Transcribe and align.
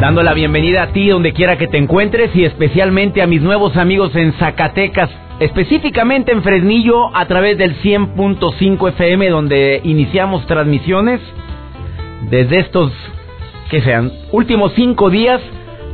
Dando 0.00 0.22
la 0.22 0.32
bienvenida 0.32 0.84
a 0.84 0.92
ti 0.92 1.08
donde 1.08 1.34
quiera 1.34 1.58
que 1.58 1.68
te 1.68 1.76
encuentres 1.76 2.34
y 2.34 2.46
especialmente 2.46 3.20
a 3.20 3.26
mis 3.26 3.42
nuevos 3.42 3.76
amigos 3.76 4.16
en 4.16 4.32
Zacatecas, 4.32 5.10
específicamente 5.40 6.32
en 6.32 6.42
Fresnillo 6.42 7.14
a 7.14 7.26
través 7.26 7.58
del 7.58 7.76
100.5 7.82 8.88
FM 8.88 9.28
donde 9.28 9.82
iniciamos 9.84 10.46
transmisiones 10.46 11.20
desde 12.30 12.60
estos, 12.60 12.90
que 13.68 13.82
sean, 13.82 14.10
últimos 14.32 14.72
cinco 14.74 15.10
días. 15.10 15.42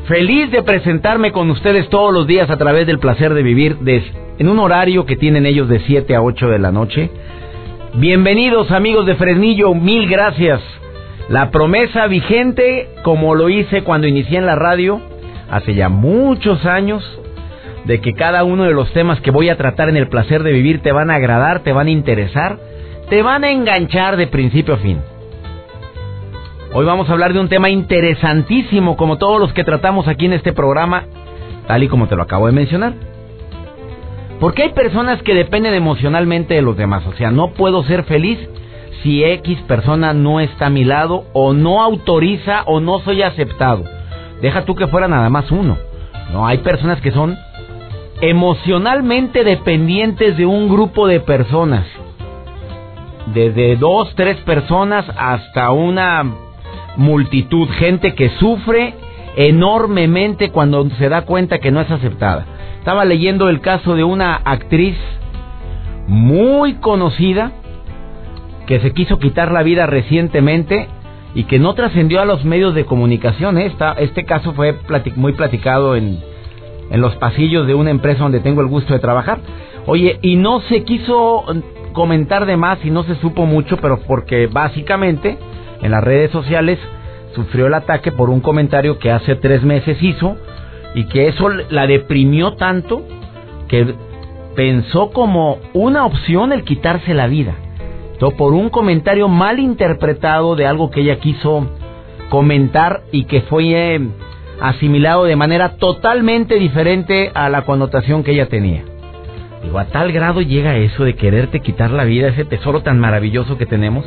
Feliz 0.07 0.53
de 0.53 0.63
presentarme 0.63 1.33
con 1.33 1.51
ustedes 1.51 1.89
todos 1.89 2.15
los 2.15 2.29
días 2.29 2.49
a 2.49 2.59
través 2.59 2.87
del 2.87 3.01
placer 3.01 3.35
de 3.35 3.43
vivir 3.43 3.77
en 4.39 4.49
un 4.49 4.61
horario 4.61 5.05
que 5.05 5.17
tienen 5.17 5.47
ellos 5.47 5.69
de 5.69 5.81
7 5.81 6.15
a 6.15 6.23
8 6.23 6.49
de 6.49 6.59
la 6.61 6.71
noche. 6.71 7.11
Bienvenidos 7.95 8.71
amigos 8.71 9.05
de 9.05 9.17
Fresnillo, 9.17 9.75
mil 9.75 10.09
gracias. 10.09 10.61
La 11.29 11.51
promesa 11.51 12.07
vigente, 12.07 12.89
como 13.03 13.35
lo 13.35 13.49
hice 13.49 13.83
cuando 13.83 14.07
inicié 14.07 14.39
en 14.39 14.47
la 14.47 14.55
radio, 14.55 15.01
hace 15.51 15.75
ya 15.75 15.89
muchos 15.89 16.65
años, 16.65 17.03
de 17.85 18.01
que 18.01 18.15
cada 18.15 18.45
uno 18.45 18.63
de 18.63 18.73
los 18.73 18.93
temas 18.93 19.21
que 19.21 19.33
voy 19.33 19.49
a 19.49 19.57
tratar 19.57 19.89
en 19.89 19.97
el 19.97 20.09
placer 20.09 20.45
de 20.45 20.53
vivir 20.53 20.83
te 20.83 20.93
van 20.93 21.11
a 21.11 21.17
agradar, 21.17 21.61
te 21.61 21.73
van 21.73 21.89
a 21.89 21.91
interesar, 21.91 22.59
te 23.09 23.23
van 23.23 23.43
a 23.43 23.51
enganchar 23.51 24.17
de 24.17 24.29
principio 24.29 24.75
a 24.75 24.79
fin. 24.79 25.01
Hoy 26.73 26.85
vamos 26.85 27.09
a 27.09 27.13
hablar 27.13 27.33
de 27.33 27.41
un 27.41 27.49
tema 27.49 27.71
interesantísimo, 27.71 28.97
como 28.97 29.19
todos 29.19 29.41
los 29.41 29.53
que 29.53 29.65
tratamos 29.65 30.07
aquí 30.07 30.27
en 30.27 30.33
este 30.33 30.53
programa, 30.53 31.07
tal 31.67 31.83
y 31.83 31.89
como 31.89 32.07
te 32.07 32.15
lo 32.15 32.23
acabo 32.23 32.47
de 32.47 32.53
mencionar. 32.53 32.93
Porque 34.39 34.63
hay 34.63 34.73
personas 34.73 35.21
que 35.23 35.35
dependen 35.35 35.75
emocionalmente 35.75 36.55
de 36.55 36.63
los 36.63 36.77
demás, 36.77 37.05
o 37.05 37.15
sea, 37.15 37.33
no 37.33 37.51
puedo 37.53 37.83
ser 37.83 38.05
feliz 38.05 38.39
si 39.03 39.25
X 39.25 39.61
persona 39.63 40.13
no 40.13 40.41
está 40.41 40.67
a 40.67 40.71
mi 40.71 40.85
lado 40.85 41.25
o 41.33 41.53
no 41.53 41.83
autoriza 41.83 42.63
o 42.67 42.81
no 42.81 43.01
soy 43.01 43.23
aceptado. 43.23 43.85
Deja 44.41 44.65
tú 44.65 44.75
que 44.75 44.87
fuera 44.87 45.09
nada 45.09 45.31
más 45.31 45.51
uno. 45.51 45.77
No, 46.33 46.47
hay 46.47 46.59
personas 46.59 47.01
que 47.01 47.13
son 47.13 47.37
emocionalmente 48.21 49.45
dependientes 49.45 50.37
de 50.37 50.47
un 50.47 50.69
grupo 50.69 51.07
de 51.07 51.21
personas. 51.21 51.87
Desde 53.35 53.77
dos, 53.77 54.15
tres 54.15 54.37
personas 54.39 55.05
hasta 55.17 55.71
una 55.73 56.25
multitud, 56.97 57.69
gente 57.79 58.15
que 58.15 58.31
sufre 58.39 58.95
enormemente 59.37 60.51
cuando 60.51 60.89
se 60.91 61.09
da 61.09 61.23
cuenta 61.23 61.59
que 61.59 61.71
no 61.71 61.81
es 61.81 61.91
aceptada. 61.91 62.47
Estaba 62.79 63.05
leyendo 63.05 63.49
el 63.49 63.61
caso 63.61 63.95
de 63.95 64.05
una 64.05 64.37
actriz 64.37 64.97
muy 66.07 66.75
conocida 66.75 67.53
que 68.67 68.81
se 68.81 68.93
quiso 68.93 69.19
quitar 69.19 69.53
la 69.53 69.63
vida 69.63 69.87
recientemente 69.87 70.89
y 71.35 71.45
que 71.45 71.59
no 71.59 71.75
trascendió 71.75 72.21
a 72.21 72.25
los 72.25 72.45
medios 72.45 72.75
de 72.75 72.85
comunicación. 72.85 73.59
¿eh? 73.59 73.73
este 73.99 74.25
caso 74.25 74.53
fue 74.55 74.75
muy 75.15 75.33
platicado 75.33 75.97
en, 75.97 76.19
en 76.91 77.01
los 77.01 77.15
pasillos 77.17 77.67
de 77.67 77.75
una 77.75 77.91
empresa 77.91 78.25
donde 78.25 78.41
tengo 78.41 78.61
el 78.61 78.67
gusto 78.67 78.93
de 78.93 79.01
trabajar. 79.01 79.39
Oye, 79.87 80.19
y 80.23 80.37
no 80.37 80.61
se 80.63 80.83
quiso 80.83 81.45
comentar 81.93 82.47
de 82.47 82.57
más 82.57 82.85
y 82.85 82.91
no 82.91 83.05
se 83.05 83.15
supo 83.17 83.47
mucho, 83.47 83.77
pero 83.77 84.01
porque 84.07 84.49
básicamente 84.49 85.39
en 85.81 85.91
las 85.91 86.03
redes 86.03 86.31
sociales 86.31 86.79
sufrió 87.35 87.67
el 87.67 87.75
ataque 87.75 88.11
por 88.13 88.31
un 88.31 88.41
comentario 88.41 88.99
que 88.99 89.11
hace 89.11 89.37
tres 89.37 89.63
meses 89.63 90.03
hizo 90.03 90.37
y 90.95 91.05
que 91.05 91.29
eso 91.29 91.49
la 91.71 91.87
deprimió 91.87 92.55
tanto 92.55 93.03
que 93.69 93.95
pensó 94.57 95.11
como 95.11 95.59
una 95.75 96.07
opción 96.07 96.53
el 96.53 96.65
quitarse 96.65 97.13
la 97.13 97.27
vida 97.27 97.55
por 98.19 98.55
un 98.55 98.71
comentario 98.71 99.29
mal 99.29 99.59
interpretado 99.59 100.57
de 100.57 100.67
algo 100.67 100.91
que 100.91 101.01
ella 101.01 101.19
quiso 101.19 101.67
comentar 102.31 103.03
y 103.13 103.25
que 103.25 103.43
fue 103.43 103.95
eh, 103.95 104.01
asimilado 104.61 105.25
de 105.25 105.37
manera 105.37 105.77
totalmente 105.77 106.57
diferente 106.57 107.31
a 107.35 107.49
la 107.49 107.63
connotación 107.63 108.25
que 108.25 108.33
ella 108.33 108.49
tenía. 108.49 108.83
Digo, 109.63 109.79
a 109.79 109.87
tal 109.87 110.13
grado 110.13 110.41
llega 110.41 110.77
eso 110.77 111.05
de 111.05 111.15
quererte 111.15 111.61
quitar 111.61 111.91
la 111.91 112.05
vida, 112.05 112.29
ese 112.29 112.45
tesoro 112.45 112.83
tan 112.83 112.99
maravilloso 112.99 113.59
que 113.59 113.67
tenemos. 113.67 114.05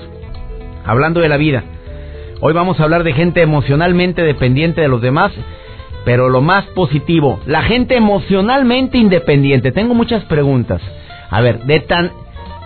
Hablando 0.86 1.20
de 1.20 1.30
la 1.30 1.38
vida, 1.38 1.64
hoy 2.40 2.54
vamos 2.54 2.80
a 2.80 2.84
hablar 2.84 3.04
de 3.04 3.14
gente 3.14 3.42
emocionalmente 3.42 4.24
dependiente 4.24 4.82
de 4.82 4.88
los 4.88 5.02
demás, 5.02 5.32
pero 6.06 6.30
lo 6.30 6.42
más 6.42 6.66
positivo, 6.68 7.40
la 7.46 7.62
gente 7.64 7.96
emocionalmente 7.96 8.98
independiente. 8.98 9.72
Tengo 9.72 9.94
muchas 9.94 10.24
preguntas. 10.26 10.82
A 11.30 11.42
ver, 11.42 11.60
de 11.66 11.80
tan 11.82 12.12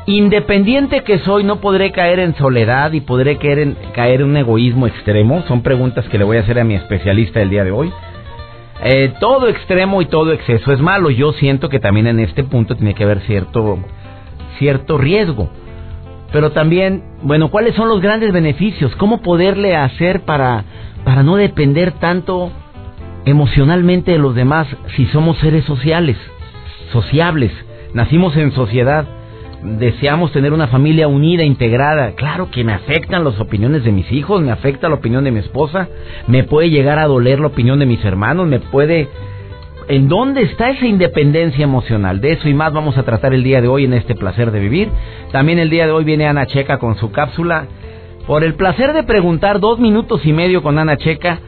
Independiente 0.06 1.04
que 1.04 1.20
soy, 1.20 1.46
no 1.46 1.62
podré 1.62 1.94
caer 1.94 2.20
en 2.20 2.36
soledad 2.36 2.92
y 2.92 3.00
podré 3.00 3.38
caer 3.38 3.60
en, 3.60 3.78
caer 3.94 4.20
en 4.20 4.32
un 4.32 4.38
egoísmo 4.38 4.86
extremo. 4.86 5.44
Son 5.48 5.62
preguntas 5.62 6.06
que 6.10 6.18
le 6.18 6.26
voy 6.26 6.38
a 6.38 6.42
hacer 6.42 6.60
a 6.60 6.66
mi 6.66 6.76
especialista 6.76 7.42
el 7.42 7.50
día 7.50 7.64
de 7.64 7.72
hoy. 7.72 7.90
Eh, 8.84 9.14
todo 9.22 9.48
extremo 9.48 10.02
y 10.02 10.06
todo 10.08 10.34
exceso 10.34 10.74
es 10.74 10.82
malo. 10.82 11.10
Yo 11.10 11.32
siento 11.32 11.70
que 11.70 11.80
también 11.80 12.08
en 12.08 12.20
este 12.20 12.44
punto 12.44 12.76
tiene 12.76 12.96
que 12.96 13.06
haber 13.06 13.22
cierto, 13.22 13.80
cierto 14.60 14.98
riesgo. 14.98 15.50
Pero 16.34 16.52
también, 16.52 17.04
bueno, 17.22 17.50
¿cuáles 17.50 17.74
son 17.76 17.88
los 17.88 18.02
grandes 18.02 18.34
beneficios? 18.34 18.94
¿Cómo 18.98 19.22
poderle 19.22 19.78
hacer 19.78 20.22
para, 20.26 20.66
para 21.06 21.24
no 21.24 21.38
depender 21.38 21.94
tanto 21.94 22.52
emocionalmente 23.24 24.12
de 24.12 24.18
los 24.18 24.36
demás 24.36 24.68
si 24.98 25.06
somos 25.06 25.38
seres 25.38 25.64
sociales, 25.64 26.18
sociables? 26.92 27.54
Nacimos 27.94 28.36
en 28.36 28.52
sociedad 28.52 29.06
deseamos 29.64 30.32
tener 30.32 30.54
una 30.54 30.68
familia 30.68 31.08
unida, 31.08 31.44
integrada. 31.44 32.12
Claro 32.16 32.50
que 32.52 32.64
me 32.64 32.74
afectan 32.74 33.24
las 33.24 33.40
opiniones 33.40 33.84
de 33.84 33.92
mis 33.92 34.12
hijos, 34.12 34.42
me 34.42 34.52
afecta 34.52 34.90
la 34.90 34.96
opinión 34.96 35.24
de 35.24 35.32
mi 35.32 35.40
esposa, 35.40 35.88
me 36.28 36.44
puede 36.44 36.70
llegar 36.70 37.00
a 37.00 37.08
doler 37.08 37.40
la 37.40 37.48
opinión 37.48 37.80
de 37.80 37.86
mis 37.86 38.04
hermanos, 38.04 38.48
me 38.48 38.60
puede... 38.60 39.08
¿En 39.90 40.08
dónde 40.08 40.44
está 40.44 40.70
esa 40.70 40.86
independencia 40.86 41.64
emocional? 41.66 42.22
De 42.22 42.32
eso 42.32 42.48
y 42.48 42.54
más 42.54 42.72
vamos 42.72 42.98
a 42.98 43.04
tratar 43.04 43.34
el 43.34 43.44
día 43.44 43.62
de 43.62 43.68
hoy 43.68 43.84
en 43.84 43.94
este 43.94 44.16
placer 44.16 44.52
de 44.52 44.62
vivir. 44.62 44.90
También 45.34 45.60
el 45.60 45.70
día 45.70 45.86
de 45.86 45.92
hoy 45.92 46.06
viene 46.06 46.26
Ana 46.26 46.46
Checa 46.46 46.78
con 46.78 46.96
su 46.96 47.12
cápsula. 47.12 47.66
Por 48.26 48.46
el 48.46 48.54
placer 48.54 48.94
de 48.94 49.04
preguntar 49.04 49.60
dos 49.60 49.80
minutos 49.80 50.26
y 50.26 50.32
medio 50.32 50.64
con 50.64 50.80
Ana 50.80 50.96
Checa 50.96 51.40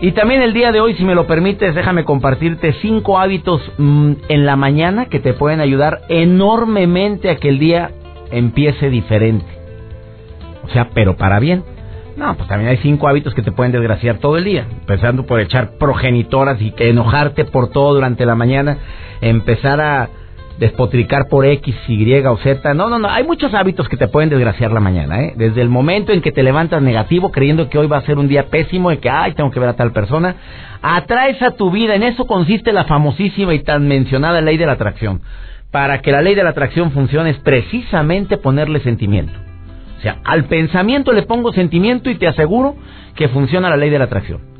y 0.00 0.12
también 0.12 0.42
el 0.42 0.52
día 0.52 0.70
de 0.70 0.80
hoy, 0.80 0.94
si 0.94 1.04
me 1.04 1.14
lo 1.14 1.26
permites, 1.26 1.74
déjame 1.74 2.04
compartirte 2.04 2.72
cinco 2.74 3.18
hábitos 3.18 3.60
mm, 3.78 4.12
en 4.28 4.46
la 4.46 4.54
mañana 4.54 5.06
que 5.06 5.18
te 5.18 5.32
pueden 5.32 5.60
ayudar 5.60 6.02
enormemente 6.08 7.30
a 7.30 7.36
que 7.36 7.48
el 7.48 7.58
día 7.58 7.90
empiece 8.30 8.90
diferente. 8.90 9.46
O 10.64 10.68
sea, 10.68 10.90
pero 10.94 11.16
para 11.16 11.40
bien. 11.40 11.64
No, 12.16 12.36
pues 12.36 12.48
también 12.48 12.70
hay 12.70 12.78
cinco 12.78 13.08
hábitos 13.08 13.34
que 13.34 13.42
te 13.42 13.52
pueden 13.52 13.72
desgraciar 13.72 14.18
todo 14.18 14.36
el 14.36 14.44
día. 14.44 14.66
Empezando 14.70 15.24
por 15.24 15.40
echar 15.40 15.78
progenitoras 15.78 16.60
y 16.60 16.72
enojarte 16.78 17.44
por 17.44 17.70
todo 17.70 17.94
durante 17.94 18.26
la 18.26 18.34
mañana. 18.34 18.78
Empezar 19.20 19.80
a 19.80 20.08
despotricar 20.58 21.28
por 21.28 21.46
X, 21.46 21.74
Y 21.88 22.12
o 22.26 22.36
Z. 22.38 22.74
No, 22.74 22.88
no, 22.88 22.98
no. 22.98 23.08
Hay 23.08 23.24
muchos 23.24 23.54
hábitos 23.54 23.88
que 23.88 23.96
te 23.96 24.08
pueden 24.08 24.30
desgraciar 24.30 24.72
la 24.72 24.80
mañana, 24.80 25.22
¿eh? 25.22 25.34
Desde 25.36 25.62
el 25.62 25.68
momento 25.68 26.12
en 26.12 26.20
que 26.20 26.32
te 26.32 26.42
levantas 26.42 26.82
negativo, 26.82 27.30
creyendo 27.30 27.68
que 27.68 27.78
hoy 27.78 27.86
va 27.86 27.98
a 27.98 28.02
ser 28.02 28.18
un 28.18 28.28
día 28.28 28.46
pésimo 28.46 28.90
y 28.92 28.98
que, 28.98 29.08
ay, 29.08 29.32
tengo 29.32 29.50
que 29.50 29.60
ver 29.60 29.68
a 29.68 29.76
tal 29.76 29.92
persona, 29.92 30.36
atraes 30.82 31.40
a 31.42 31.52
tu 31.52 31.70
vida. 31.70 31.94
En 31.94 32.02
eso 32.02 32.26
consiste 32.26 32.72
la 32.72 32.84
famosísima 32.84 33.54
y 33.54 33.60
tan 33.60 33.86
mencionada 33.86 34.40
ley 34.40 34.56
de 34.56 34.66
la 34.66 34.72
atracción. 34.72 35.20
Para 35.70 36.00
que 36.00 36.12
la 36.12 36.22
ley 36.22 36.34
de 36.34 36.42
la 36.42 36.50
atracción 36.50 36.92
funcione 36.92 37.30
es 37.30 37.38
precisamente 37.38 38.38
ponerle 38.38 38.80
sentimiento. 38.80 39.34
O 39.98 40.00
sea, 40.00 40.18
al 40.24 40.44
pensamiento 40.44 41.12
le 41.12 41.22
pongo 41.22 41.52
sentimiento 41.52 42.08
y 42.10 42.16
te 42.16 42.26
aseguro 42.26 42.76
que 43.14 43.28
funciona 43.28 43.68
la 43.68 43.76
ley 43.76 43.90
de 43.90 43.98
la 43.98 44.04
atracción 44.04 44.57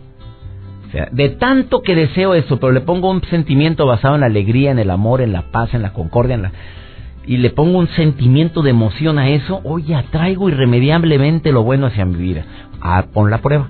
de 0.93 1.29
tanto 1.31 1.82
que 1.82 1.94
deseo 1.94 2.35
eso, 2.35 2.58
pero 2.58 2.73
le 2.73 2.81
pongo 2.81 3.11
un 3.11 3.23
sentimiento 3.25 3.87
basado 3.87 4.14
en 4.14 4.20
la 4.20 4.26
alegría, 4.26 4.70
en 4.70 4.79
el 4.79 4.90
amor, 4.90 5.20
en 5.20 5.32
la 5.32 5.50
paz, 5.50 5.75
en 5.75 5.82
la 5.82 5.93
concordia, 5.93 6.35
en 6.35 6.43
la... 6.43 6.52
y 7.26 7.37
le 7.37 7.50
pongo 7.50 7.79
un 7.79 7.88
sentimiento 7.88 8.62
de 8.62 8.70
emoción 8.70 9.19
a 9.19 9.29
eso, 9.29 9.61
oye, 9.64 9.94
atraigo 9.94 10.49
irremediablemente 10.49 11.52
lo 11.52 11.62
bueno 11.62 11.87
hacia 11.87 12.06
mi 12.06 12.17
vida. 12.17 12.44
Ah, 12.81 13.05
pon 13.12 13.31
la 13.31 13.38
prueba. 13.38 13.69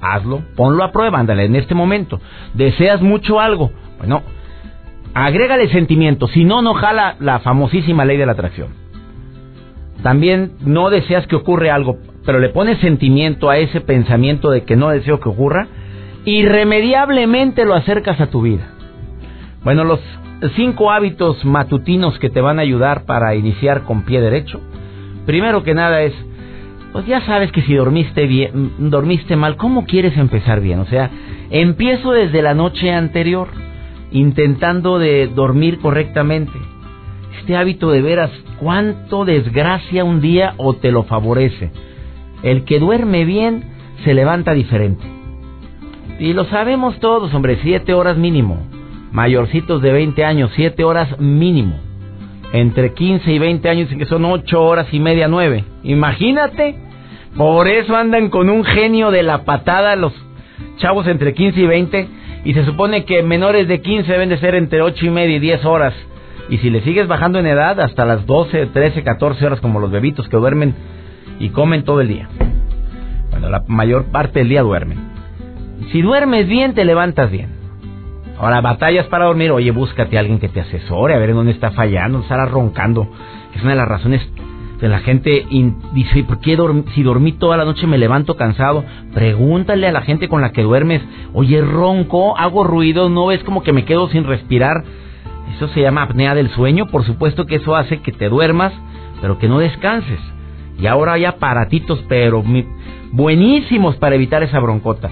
hazlo, 0.00 0.42
ponlo 0.56 0.82
a 0.82 0.90
prueba, 0.90 1.20
ándale, 1.20 1.44
en 1.44 1.54
este 1.56 1.74
momento. 1.74 2.20
¿Deseas 2.54 3.00
mucho 3.00 3.38
algo? 3.38 3.70
Bueno, 3.98 4.22
agrégale 5.14 5.68
sentimiento, 5.68 6.26
si 6.28 6.44
no, 6.44 6.62
no 6.62 6.74
jala 6.74 7.16
la 7.20 7.38
famosísima 7.40 8.04
ley 8.04 8.16
de 8.16 8.26
la 8.26 8.32
atracción. 8.32 8.68
también 10.02 10.52
no 10.64 10.90
deseas 10.90 11.26
que 11.26 11.36
ocurra 11.36 11.74
algo, 11.74 11.98
pero 12.24 12.38
le 12.38 12.50
pones 12.50 12.78
sentimiento 12.78 13.50
a 13.50 13.58
ese 13.58 13.80
pensamiento 13.80 14.50
de 14.50 14.64
que 14.64 14.76
no 14.76 14.90
deseo 14.90 15.20
que 15.20 15.28
ocurra, 15.28 15.68
irremediablemente 16.26 17.64
lo 17.64 17.74
acercas 17.74 18.20
a 18.20 18.26
tu 18.26 18.42
vida. 18.42 18.68
Bueno, 19.64 19.84
los 19.84 20.00
cinco 20.56 20.90
hábitos 20.90 21.42
matutinos 21.44 22.18
que 22.18 22.28
te 22.28 22.40
van 22.40 22.58
a 22.58 22.62
ayudar 22.62 23.04
para 23.06 23.34
iniciar 23.34 23.84
con 23.84 24.02
pie 24.02 24.20
derecho. 24.20 24.60
Primero 25.24 25.62
que 25.62 25.72
nada 25.72 26.02
es, 26.02 26.12
pues 26.92 27.06
ya 27.06 27.20
sabes 27.22 27.52
que 27.52 27.62
si 27.62 27.74
dormiste 27.74 28.26
bien, 28.26 28.72
dormiste 28.78 29.36
mal, 29.36 29.56
¿cómo 29.56 29.86
quieres 29.86 30.16
empezar 30.16 30.60
bien? 30.60 30.80
O 30.80 30.86
sea, 30.86 31.10
empiezo 31.50 32.12
desde 32.12 32.42
la 32.42 32.54
noche 32.54 32.90
anterior, 32.92 33.48
intentando 34.10 34.98
de 34.98 35.28
dormir 35.28 35.78
correctamente. 35.78 36.58
Este 37.38 37.56
hábito 37.56 37.90
de 37.92 38.02
veras, 38.02 38.30
cuánto 38.58 39.24
desgracia 39.24 40.04
un 40.04 40.20
día 40.20 40.54
o 40.56 40.74
te 40.74 40.90
lo 40.90 41.04
favorece. 41.04 41.70
El 42.42 42.64
que 42.64 42.80
duerme 42.80 43.24
bien 43.24 43.64
se 44.04 44.12
levanta 44.12 44.54
diferente. 44.54 45.15
Y 46.18 46.32
lo 46.32 46.44
sabemos 46.46 46.98
todos, 47.00 47.32
hombre, 47.34 47.58
siete 47.62 47.92
horas 47.92 48.16
mínimo 48.16 48.58
mayorcitos 49.16 49.80
de 49.80 49.92
20 49.92 50.24
años, 50.26 50.50
7 50.54 50.84
horas 50.84 51.18
mínimo. 51.18 51.80
Entre 52.52 52.92
15 52.92 53.32
y 53.32 53.38
20 53.38 53.68
años 53.68 53.88
que 53.88 54.04
son 54.04 54.26
8 54.26 54.62
horas 54.62 54.86
y 54.92 55.00
media, 55.00 55.26
9. 55.26 55.64
Imagínate. 55.84 56.76
Por 57.34 57.66
eso 57.66 57.96
andan 57.96 58.28
con 58.28 58.50
un 58.50 58.62
genio 58.62 59.10
de 59.10 59.22
la 59.22 59.44
patada 59.44 59.96
los 59.96 60.12
chavos 60.76 61.06
entre 61.06 61.32
15 61.32 61.60
y 61.60 61.66
20. 61.66 62.08
Y 62.44 62.52
se 62.52 62.66
supone 62.66 63.06
que 63.06 63.22
menores 63.22 63.68
de 63.68 63.80
15 63.80 64.12
deben 64.12 64.28
de 64.28 64.38
ser 64.38 64.54
entre 64.54 64.82
8 64.82 65.06
y 65.06 65.10
media 65.10 65.36
y 65.36 65.40
10 65.40 65.64
horas. 65.64 65.94
Y 66.50 66.58
si 66.58 66.68
le 66.68 66.82
sigues 66.82 67.08
bajando 67.08 67.38
en 67.38 67.46
edad, 67.46 67.80
hasta 67.80 68.04
las 68.04 68.26
12, 68.26 68.66
13, 68.66 69.02
14 69.02 69.46
horas 69.46 69.60
como 69.60 69.80
los 69.80 69.90
bebitos 69.90 70.28
que 70.28 70.36
duermen 70.36 70.74
y 71.40 71.48
comen 71.48 71.84
todo 71.84 72.02
el 72.02 72.08
día. 72.08 72.28
Bueno, 73.30 73.48
la 73.48 73.64
mayor 73.66 74.04
parte 74.12 74.40
del 74.40 74.50
día 74.50 74.62
duermen. 74.62 75.05
Si 75.92 76.02
duermes 76.02 76.48
bien, 76.48 76.74
te 76.74 76.84
levantas 76.84 77.30
bien. 77.30 77.50
Ahora, 78.38 78.60
batallas 78.60 79.06
para 79.06 79.24
dormir, 79.24 79.50
oye, 79.50 79.70
búscate 79.70 80.16
a 80.16 80.20
alguien 80.20 80.38
que 80.38 80.48
te 80.48 80.60
asesore, 80.60 81.14
a 81.14 81.18
ver 81.18 81.30
en 81.30 81.36
dónde 81.36 81.52
está 81.52 81.70
fallando, 81.70 82.20
estará 82.20 82.44
roncando. 82.46 83.08
Es 83.54 83.62
una 83.62 83.70
de 83.70 83.76
las 83.76 83.88
razones 83.88 84.20
de 84.80 84.88
la 84.88 84.98
gente 84.98 85.46
dice, 85.94 86.24
¿por 86.24 86.40
qué 86.40 86.56
si 86.94 87.02
dormí 87.02 87.32
toda 87.32 87.56
la 87.56 87.64
noche 87.64 87.86
me 87.86 87.96
levanto 87.96 88.36
cansado? 88.36 88.84
Pregúntale 89.14 89.86
a 89.86 89.92
la 89.92 90.02
gente 90.02 90.28
con 90.28 90.42
la 90.42 90.52
que 90.52 90.62
duermes, 90.62 91.02
oye, 91.32 91.62
ronco, 91.62 92.36
hago 92.36 92.64
ruido, 92.64 93.08
no 93.08 93.26
ves 93.26 93.42
como 93.42 93.62
que 93.62 93.72
me 93.72 93.86
quedo 93.86 94.08
sin 94.10 94.24
respirar. 94.24 94.84
Eso 95.54 95.68
se 95.68 95.80
llama 95.80 96.02
apnea 96.02 96.34
del 96.34 96.50
sueño, 96.50 96.86
por 96.88 97.04
supuesto 97.04 97.46
que 97.46 97.56
eso 97.56 97.74
hace 97.74 98.02
que 98.02 98.12
te 98.12 98.28
duermas, 98.28 98.74
pero 99.22 99.38
que 99.38 99.48
no 99.48 99.60
descanses. 99.60 100.20
Y 100.78 100.86
ahora 100.86 101.14
hay 101.14 101.24
aparatitos, 101.24 102.04
pero 102.08 102.42
buenísimos 103.16 103.96
para 103.96 104.14
evitar 104.14 104.42
esa 104.42 104.60
broncota. 104.60 105.08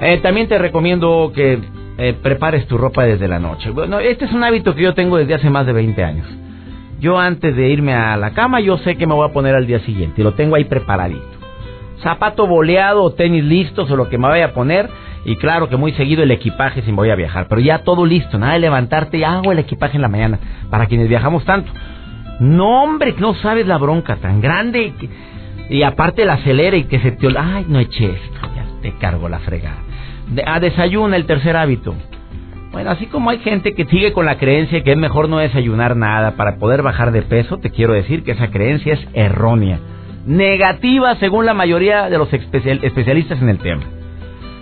Eh, 0.00 0.18
también 0.22 0.46
te 0.46 0.58
recomiendo 0.58 1.32
que 1.34 1.58
eh, 1.98 2.14
prepares 2.22 2.66
tu 2.68 2.78
ropa 2.78 3.02
desde 3.02 3.26
la 3.26 3.40
noche. 3.40 3.70
Bueno, 3.70 3.98
este 3.98 4.26
es 4.26 4.32
un 4.32 4.44
hábito 4.44 4.74
que 4.74 4.82
yo 4.82 4.94
tengo 4.94 5.16
desde 5.16 5.34
hace 5.34 5.50
más 5.50 5.66
de 5.66 5.72
20 5.72 6.04
años. 6.04 6.26
Yo 7.00 7.18
antes 7.18 7.54
de 7.56 7.68
irme 7.68 7.94
a 7.94 8.16
la 8.16 8.30
cama, 8.30 8.60
yo 8.60 8.78
sé 8.78 8.96
que 8.96 9.06
me 9.06 9.14
voy 9.14 9.28
a 9.28 9.32
poner 9.32 9.56
al 9.56 9.66
día 9.66 9.80
siguiente 9.80 10.20
y 10.20 10.24
lo 10.24 10.34
tengo 10.34 10.54
ahí 10.54 10.64
preparadito. 10.64 11.26
Zapato 12.02 12.46
boleado 12.46 13.10
tenis 13.12 13.42
listos 13.42 13.90
o 13.90 13.96
lo 13.96 14.08
que 14.08 14.18
me 14.18 14.28
vaya 14.28 14.46
a 14.46 14.52
poner. 14.52 14.88
Y 15.24 15.36
claro 15.36 15.68
que 15.68 15.76
muy 15.76 15.92
seguido 15.92 16.22
el 16.22 16.30
equipaje 16.30 16.82
si 16.82 16.90
me 16.90 16.96
voy 16.96 17.10
a 17.10 17.16
viajar. 17.16 17.48
Pero 17.48 17.60
ya 17.60 17.80
todo 17.80 18.06
listo, 18.06 18.38
nada 18.38 18.52
de 18.52 18.60
levantarte 18.60 19.18
y 19.18 19.24
hago 19.24 19.50
el 19.50 19.58
equipaje 19.58 19.96
en 19.96 20.02
la 20.02 20.08
mañana. 20.08 20.38
Para 20.70 20.86
quienes 20.86 21.08
viajamos 21.08 21.44
tanto. 21.44 21.70
No, 22.38 22.84
hombre, 22.84 23.14
no 23.18 23.34
sabes 23.34 23.66
la 23.66 23.78
bronca 23.78 24.16
tan 24.16 24.40
grande. 24.40 24.92
Y, 25.68 25.82
aparte 25.82 26.24
la 26.24 26.34
acelera 26.34 26.76
y 26.76 26.84
que 26.84 27.00
se 27.00 27.12
te... 27.12 27.28
Ay, 27.38 27.66
no 27.68 27.78
eché 27.78 28.06
esto, 28.06 28.40
ya 28.54 28.66
te 28.80 28.92
cargo 28.98 29.28
la 29.28 29.38
fregada 29.40 29.88
a 30.46 30.60
desayuna 30.60 31.16
el 31.16 31.26
tercer 31.26 31.56
hábito. 31.56 31.94
Bueno, 32.72 32.90
así 32.90 33.06
como 33.06 33.30
hay 33.30 33.38
gente 33.38 33.74
que 33.74 33.86
sigue 33.86 34.12
con 34.12 34.26
la 34.26 34.36
creencia 34.36 34.82
que 34.82 34.92
es 34.92 34.96
mejor 34.96 35.28
no 35.28 35.38
desayunar 35.38 35.96
nada 35.96 36.32
para 36.32 36.56
poder 36.56 36.82
bajar 36.82 37.12
de 37.12 37.22
peso, 37.22 37.58
te 37.58 37.70
quiero 37.70 37.94
decir 37.94 38.22
que 38.24 38.32
esa 38.32 38.50
creencia 38.50 38.94
es 38.94 39.08
errónea, 39.14 39.78
negativa 40.26 41.16
según 41.16 41.46
la 41.46 41.54
mayoría 41.54 42.10
de 42.10 42.18
los 42.18 42.32
especialistas 42.32 43.40
en 43.40 43.48
el 43.48 43.58
tema. 43.58 43.84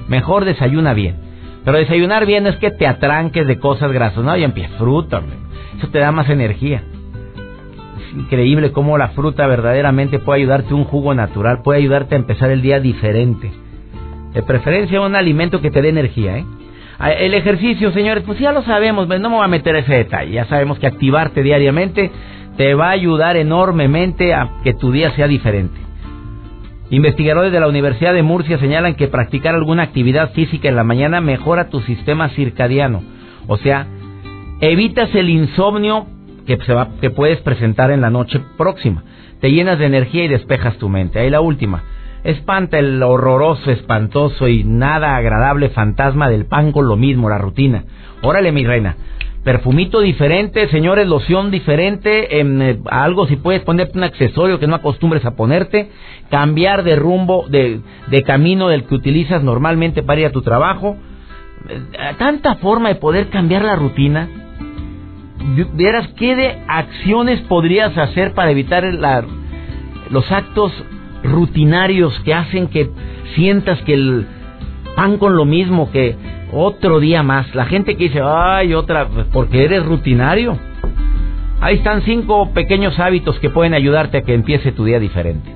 Mejor 0.09 0.45
desayuna 0.45 0.95
bien. 0.95 1.17
Pero 1.65 1.79
desayunar 1.79 2.27
bien 2.27 2.47
es 2.47 2.55
que 2.57 2.71
te 2.71 2.87
atranques 2.87 3.45
de 3.45 3.59
cosas 3.59 3.91
grasas, 3.91 4.23
no, 4.23 4.37
y 4.37 4.45
empieza 4.45 4.77
fruta, 4.79 5.21
eso 5.77 5.89
te 5.89 5.99
da 5.99 6.13
más 6.13 6.31
energía. 6.31 6.85
Increíble 8.17 8.73
cómo 8.73 8.97
la 8.97 9.09
fruta 9.09 9.47
verdaderamente 9.47 10.19
puede 10.19 10.41
ayudarte 10.41 10.73
un 10.73 10.85
jugo 10.85 11.15
natural, 11.15 11.61
puede 11.63 11.81
ayudarte 11.81 12.15
a 12.15 12.19
empezar 12.19 12.51
el 12.51 12.63
día 12.63 12.81
diferente. 12.81 13.51
De 14.33 14.43
preferencia 14.43 15.03
un 15.03 15.15
alimento 15.15 15.61
que 15.61 15.71
te 15.71 15.83
dé 15.83 15.91
energía, 15.91 16.39
¿eh? 16.39 16.47
Ah, 16.99 17.13
el 17.13 17.35
ejercicio, 17.35 17.93
señores, 17.93 18.25
pues 18.25 18.39
ya 18.39 18.53
lo 18.53 18.63
sabemos, 18.63 19.07
no 19.07 19.29
me 19.29 19.37
voy 19.37 19.45
a 19.45 19.49
meter 19.49 19.77
ese 19.77 19.93
detalle. 19.93 20.33
Ya 20.33 20.47
sabemos 20.47 20.79
que 20.79 20.87
activarte 20.87 21.43
diariamente 21.43 22.11
te 22.57 22.75
va 22.75 22.89
a 22.89 22.93
ayudar 22.93 23.37
enormemente 23.37 24.33
a 24.33 24.49
que 24.65 24.73
tu 24.73 24.93
día 24.93 25.11
sea 25.11 25.29
diferente. 25.29 25.79
Investigadores 26.89 27.53
de 27.53 27.61
la 27.61 27.69
Universidad 27.69 28.15
de 28.15 28.23
Murcia 28.23 28.59
señalan 28.59 28.95
que 28.95 29.09
practicar 29.09 29.55
alguna 29.55 29.83
actividad 29.83 30.33
física 30.33 30.71
en 30.71 30.77
la 30.77 30.85
mañana 30.85 31.21
mejora 31.21 31.69
tu 31.69 31.83
sistema 31.83 32.31
circadiano. 32.31 33.03
O 33.47 33.59
sea, 33.59 33.87
evitas 34.61 35.15
el 35.15 35.29
insomnio 35.29 36.07
que, 36.47 36.57
se 36.59 36.73
va, 36.73 36.89
que 37.01 37.11
puedes 37.11 37.41
presentar 37.41 37.91
en 37.91 38.01
la 38.01 38.11
noche 38.11 38.41
próxima. 38.57 39.03
Te 39.41 39.51
llenas 39.51 39.79
de 39.79 39.87
energía 39.87 40.25
y 40.25 40.29
despejas 40.29 40.79
tu 40.79 40.89
mente. 40.89 41.19
Ahí 41.19 41.31
la 41.31 41.41
última. 41.41 41.85
Espanta 42.25 42.79
el 42.79 43.03
horroroso, 43.03 43.71
espantoso 43.71 44.49
y 44.49 44.65
nada 44.65 45.17
agradable 45.17 45.69
fantasma 45.69 46.29
del 46.29 46.47
pan 46.47 46.73
con 46.73 46.89
lo 46.89 46.97
mismo, 46.97 47.29
la 47.29 47.39
rutina. 47.39 47.85
Órale, 48.23 48.51
mi 48.51 48.65
reina. 48.65 48.97
Perfumito 49.45 50.01
diferente, 50.01 50.67
señores, 50.71 51.07
loción 51.07 51.53
diferente, 51.53 52.41
en, 52.41 52.61
eh, 52.61 52.79
algo 52.91 53.29
si 53.29 53.37
puedes 53.37 53.63
ponerte 53.63 53.97
un 53.97 54.03
accesorio 54.03 54.59
que 54.59 54.67
no 54.67 54.75
acostumbres 54.75 55.25
a 55.25 55.37
ponerte, 55.37 55.89
cambiar 56.31 56.83
de 56.83 56.97
rumbo, 56.97 57.47
de, 57.49 57.81
de 58.09 58.23
camino 58.25 58.67
del 58.67 58.87
que 58.87 58.97
utilizas 58.97 59.45
normalmente 59.45 60.03
para 60.03 60.23
ir 60.23 60.27
a 60.27 60.33
tu 60.33 60.43
trabajo. 60.43 60.97
Eh, 61.69 61.81
tanta 62.19 62.57
forma 62.57 62.89
de 62.89 62.97
poder 62.97 63.29
cambiar 63.29 63.65
la 63.65 63.77
rutina. 63.77 64.29
Vieras 65.75 66.09
qué 66.17 66.35
de 66.35 66.59
acciones 66.67 67.41
podrías 67.43 67.97
hacer 67.97 68.35
para 68.35 68.51
evitar 68.51 68.85
los 70.11 70.33
actos 70.33 70.73
rutinarios 71.23 72.19
que 72.21 72.35
hacen 72.35 72.67
que 72.67 72.91
sientas 73.35 73.81
que 73.83 73.95
el 73.95 74.27
pan 74.97 75.19
con 75.19 75.37
lo 75.37 75.45
mismo, 75.45 75.91
que 75.93 76.17
otro 76.53 76.99
día 77.01 77.23
más. 77.23 77.55
La 77.55 77.67
gente 77.67 77.97
que 77.97 78.05
dice, 78.05 78.21
ay, 78.23 78.75
otra, 78.75 79.09
porque 79.33 79.65
eres 79.65 79.85
rutinario. 79.85 80.59
Ahí 81.61 81.77
están 81.77 82.03
cinco 82.03 82.53
pequeños 82.53 82.99
hábitos 82.99 83.39
que 83.39 83.51
pueden 83.51 83.75
ayudarte 83.75 84.19
a 84.19 84.23
que 84.23 84.35
empiece 84.35 84.73
tu 84.73 84.85
día 84.85 84.99
diferente. 84.99 85.51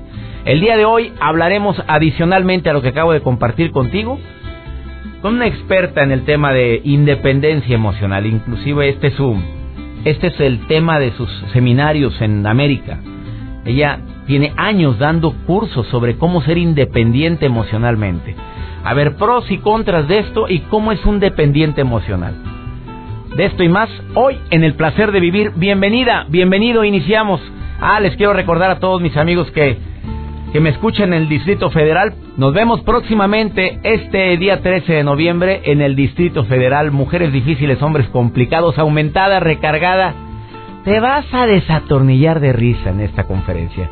El 0.45 0.61
día 0.61 0.77
de 0.77 0.85
hoy 0.85 1.11
hablaremos 1.19 1.81
adicionalmente 1.87 2.69
a 2.69 2.73
lo 2.73 2.81
que 2.81 2.89
acabo 2.89 3.13
de 3.13 3.21
compartir 3.21 3.71
contigo 3.71 4.19
con 5.21 5.35
una 5.35 5.45
experta 5.45 6.01
en 6.01 6.11
el 6.11 6.23
tema 6.23 6.51
de 6.51 6.81
independencia 6.83 7.75
emocional. 7.75 8.25
Inclusive 8.25 8.89
este 8.89 9.07
es 9.07 9.19
este 10.05 10.27
es 10.27 10.39
el 10.39 10.65
tema 10.67 10.99
de 10.99 11.11
sus 11.11 11.29
seminarios 11.53 12.19
en 12.21 12.45
América. 12.47 12.99
Ella 13.65 13.99
tiene 14.25 14.51
años 14.57 14.97
dando 14.97 15.33
cursos 15.45 15.85
sobre 15.87 16.17
cómo 16.17 16.41
ser 16.41 16.57
independiente 16.57 17.45
emocionalmente. 17.45 18.35
A 18.83 18.95
ver, 18.95 19.15
pros 19.15 19.49
y 19.51 19.59
contras 19.59 20.07
de 20.07 20.19
esto 20.19 20.49
y 20.49 20.59
cómo 20.61 20.91
es 20.91 21.05
un 21.05 21.19
dependiente 21.19 21.81
emocional. 21.81 22.33
De 23.35 23.45
esto 23.45 23.63
y 23.63 23.69
más, 23.69 23.89
hoy 24.15 24.39
en 24.49 24.63
el 24.63 24.73
placer 24.73 25.11
de 25.11 25.19
vivir. 25.19 25.51
Bienvenida, 25.55 26.25
bienvenido, 26.29 26.83
iniciamos. 26.83 27.39
Ah, 27.79 27.99
les 27.99 28.15
quiero 28.15 28.33
recordar 28.33 28.71
a 28.71 28.79
todos 28.79 29.01
mis 29.01 29.15
amigos 29.17 29.51
que, 29.51 29.77
que 30.51 30.59
me 30.59 30.69
escuchen 30.69 31.13
en 31.13 31.21
el 31.21 31.29
Distrito 31.29 31.69
Federal. 31.71 32.13
Nos 32.37 32.53
vemos 32.53 32.81
próximamente 32.81 33.79
este 33.83 34.35
día 34.37 34.61
13 34.61 34.93
de 34.93 35.03
noviembre 35.03 35.61
en 35.65 35.81
el 35.81 35.95
Distrito 35.95 36.45
Federal. 36.45 36.91
Mujeres 36.91 37.31
difíciles, 37.31 37.81
hombres 37.81 38.07
complicados, 38.09 38.77
aumentada, 38.77 39.39
recargada. 39.39 40.13
Te 40.83 40.99
vas 40.99 41.25
a 41.33 41.45
desatornillar 41.45 42.39
de 42.39 42.53
risa 42.53 42.89
en 42.89 43.01
esta 43.01 43.23
conferencia 43.23 43.89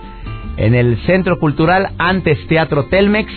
en 0.59 0.75
el 0.75 0.97
Centro 1.05 1.39
Cultural 1.39 1.91
antes 1.97 2.37
Teatro 2.47 2.85
Telmex, 2.87 3.31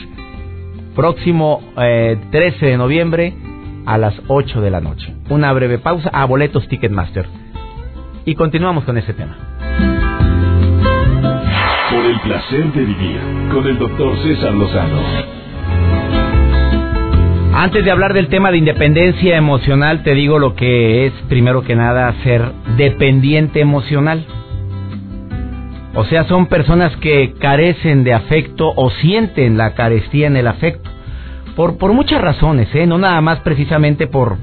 próximo 0.96 1.62
13 1.76 2.26
eh, 2.32 2.70
de 2.70 2.76
noviembre 2.76 3.34
a 3.86 3.96
las 3.96 4.14
8 4.26 4.60
de 4.60 4.70
la 4.70 4.80
noche. 4.80 5.14
Una 5.30 5.52
breve 5.52 5.78
pausa 5.78 6.10
a 6.12 6.24
boletos 6.24 6.66
Ticketmaster. 6.68 7.26
Y 8.24 8.34
continuamos 8.34 8.84
con 8.84 8.98
ese 8.98 9.14
tema. 9.14 9.51
Por 11.92 12.06
el 12.06 12.20
placer 12.20 12.72
de 12.72 12.84
vivir 12.84 13.20
con 13.52 13.66
el 13.66 13.78
doctor 13.78 14.16
César 14.22 14.54
Lozano. 14.54 14.98
Antes 17.52 17.84
de 17.84 17.90
hablar 17.90 18.14
del 18.14 18.28
tema 18.28 18.50
de 18.50 18.56
independencia 18.56 19.36
emocional, 19.36 20.02
te 20.02 20.14
digo 20.14 20.38
lo 20.38 20.54
que 20.54 21.06
es, 21.06 21.12
primero 21.28 21.62
que 21.62 21.76
nada, 21.76 22.14
ser 22.22 22.50
dependiente 22.78 23.60
emocional. 23.60 24.24
O 25.94 26.04
sea, 26.04 26.24
son 26.24 26.46
personas 26.46 26.96
que 26.96 27.34
carecen 27.38 28.04
de 28.04 28.14
afecto 28.14 28.72
o 28.74 28.90
sienten 28.90 29.58
la 29.58 29.74
carestía 29.74 30.28
en 30.28 30.38
el 30.38 30.46
afecto. 30.46 30.88
Por, 31.54 31.76
por 31.76 31.92
muchas 31.92 32.22
razones, 32.22 32.74
¿eh? 32.74 32.86
No 32.86 32.96
nada 32.96 33.20
más 33.20 33.40
precisamente 33.40 34.06
por 34.06 34.38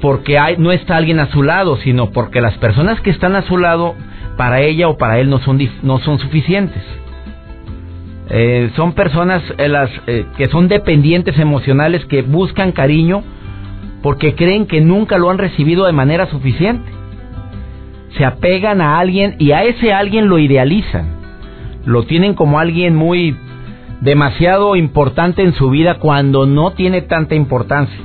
porque 0.00 0.38
hay, 0.38 0.56
no 0.58 0.70
está 0.70 0.96
alguien 0.96 1.18
a 1.18 1.30
su 1.30 1.42
lado, 1.42 1.78
sino 1.78 2.10
porque 2.10 2.42
las 2.42 2.58
personas 2.58 3.00
que 3.00 3.08
están 3.08 3.36
a 3.36 3.42
su 3.42 3.56
lado, 3.56 3.94
para 4.36 4.60
ella 4.60 4.88
o 4.88 4.96
para 4.96 5.18
él, 5.18 5.30
no 5.30 5.38
son, 5.40 5.60
no 5.82 5.98
son 5.98 6.18
suficientes. 6.18 6.82
Eh, 8.30 8.70
son 8.74 8.94
personas 8.94 9.42
eh, 9.58 9.68
las, 9.68 9.90
eh, 10.06 10.24
que 10.36 10.48
son 10.48 10.68
dependientes 10.68 11.38
emocionales 11.38 12.06
que 12.06 12.22
buscan 12.22 12.72
cariño 12.72 13.22
porque 14.02 14.34
creen 14.34 14.66
que 14.66 14.80
nunca 14.80 15.18
lo 15.18 15.30
han 15.30 15.38
recibido 15.38 15.84
de 15.84 15.92
manera 15.92 16.26
suficiente. 16.30 16.90
Se 18.16 18.24
apegan 18.24 18.80
a 18.80 18.98
alguien 18.98 19.36
y 19.38 19.52
a 19.52 19.64
ese 19.64 19.92
alguien 19.92 20.28
lo 20.28 20.38
idealizan. 20.38 21.16
Lo 21.84 22.04
tienen 22.04 22.34
como 22.34 22.58
alguien 22.58 22.94
muy 22.94 23.36
demasiado 24.00 24.76
importante 24.76 25.42
en 25.42 25.52
su 25.54 25.70
vida 25.70 25.98
cuando 25.98 26.46
no 26.46 26.72
tiene 26.72 27.02
tanta 27.02 27.34
importancia. 27.34 27.98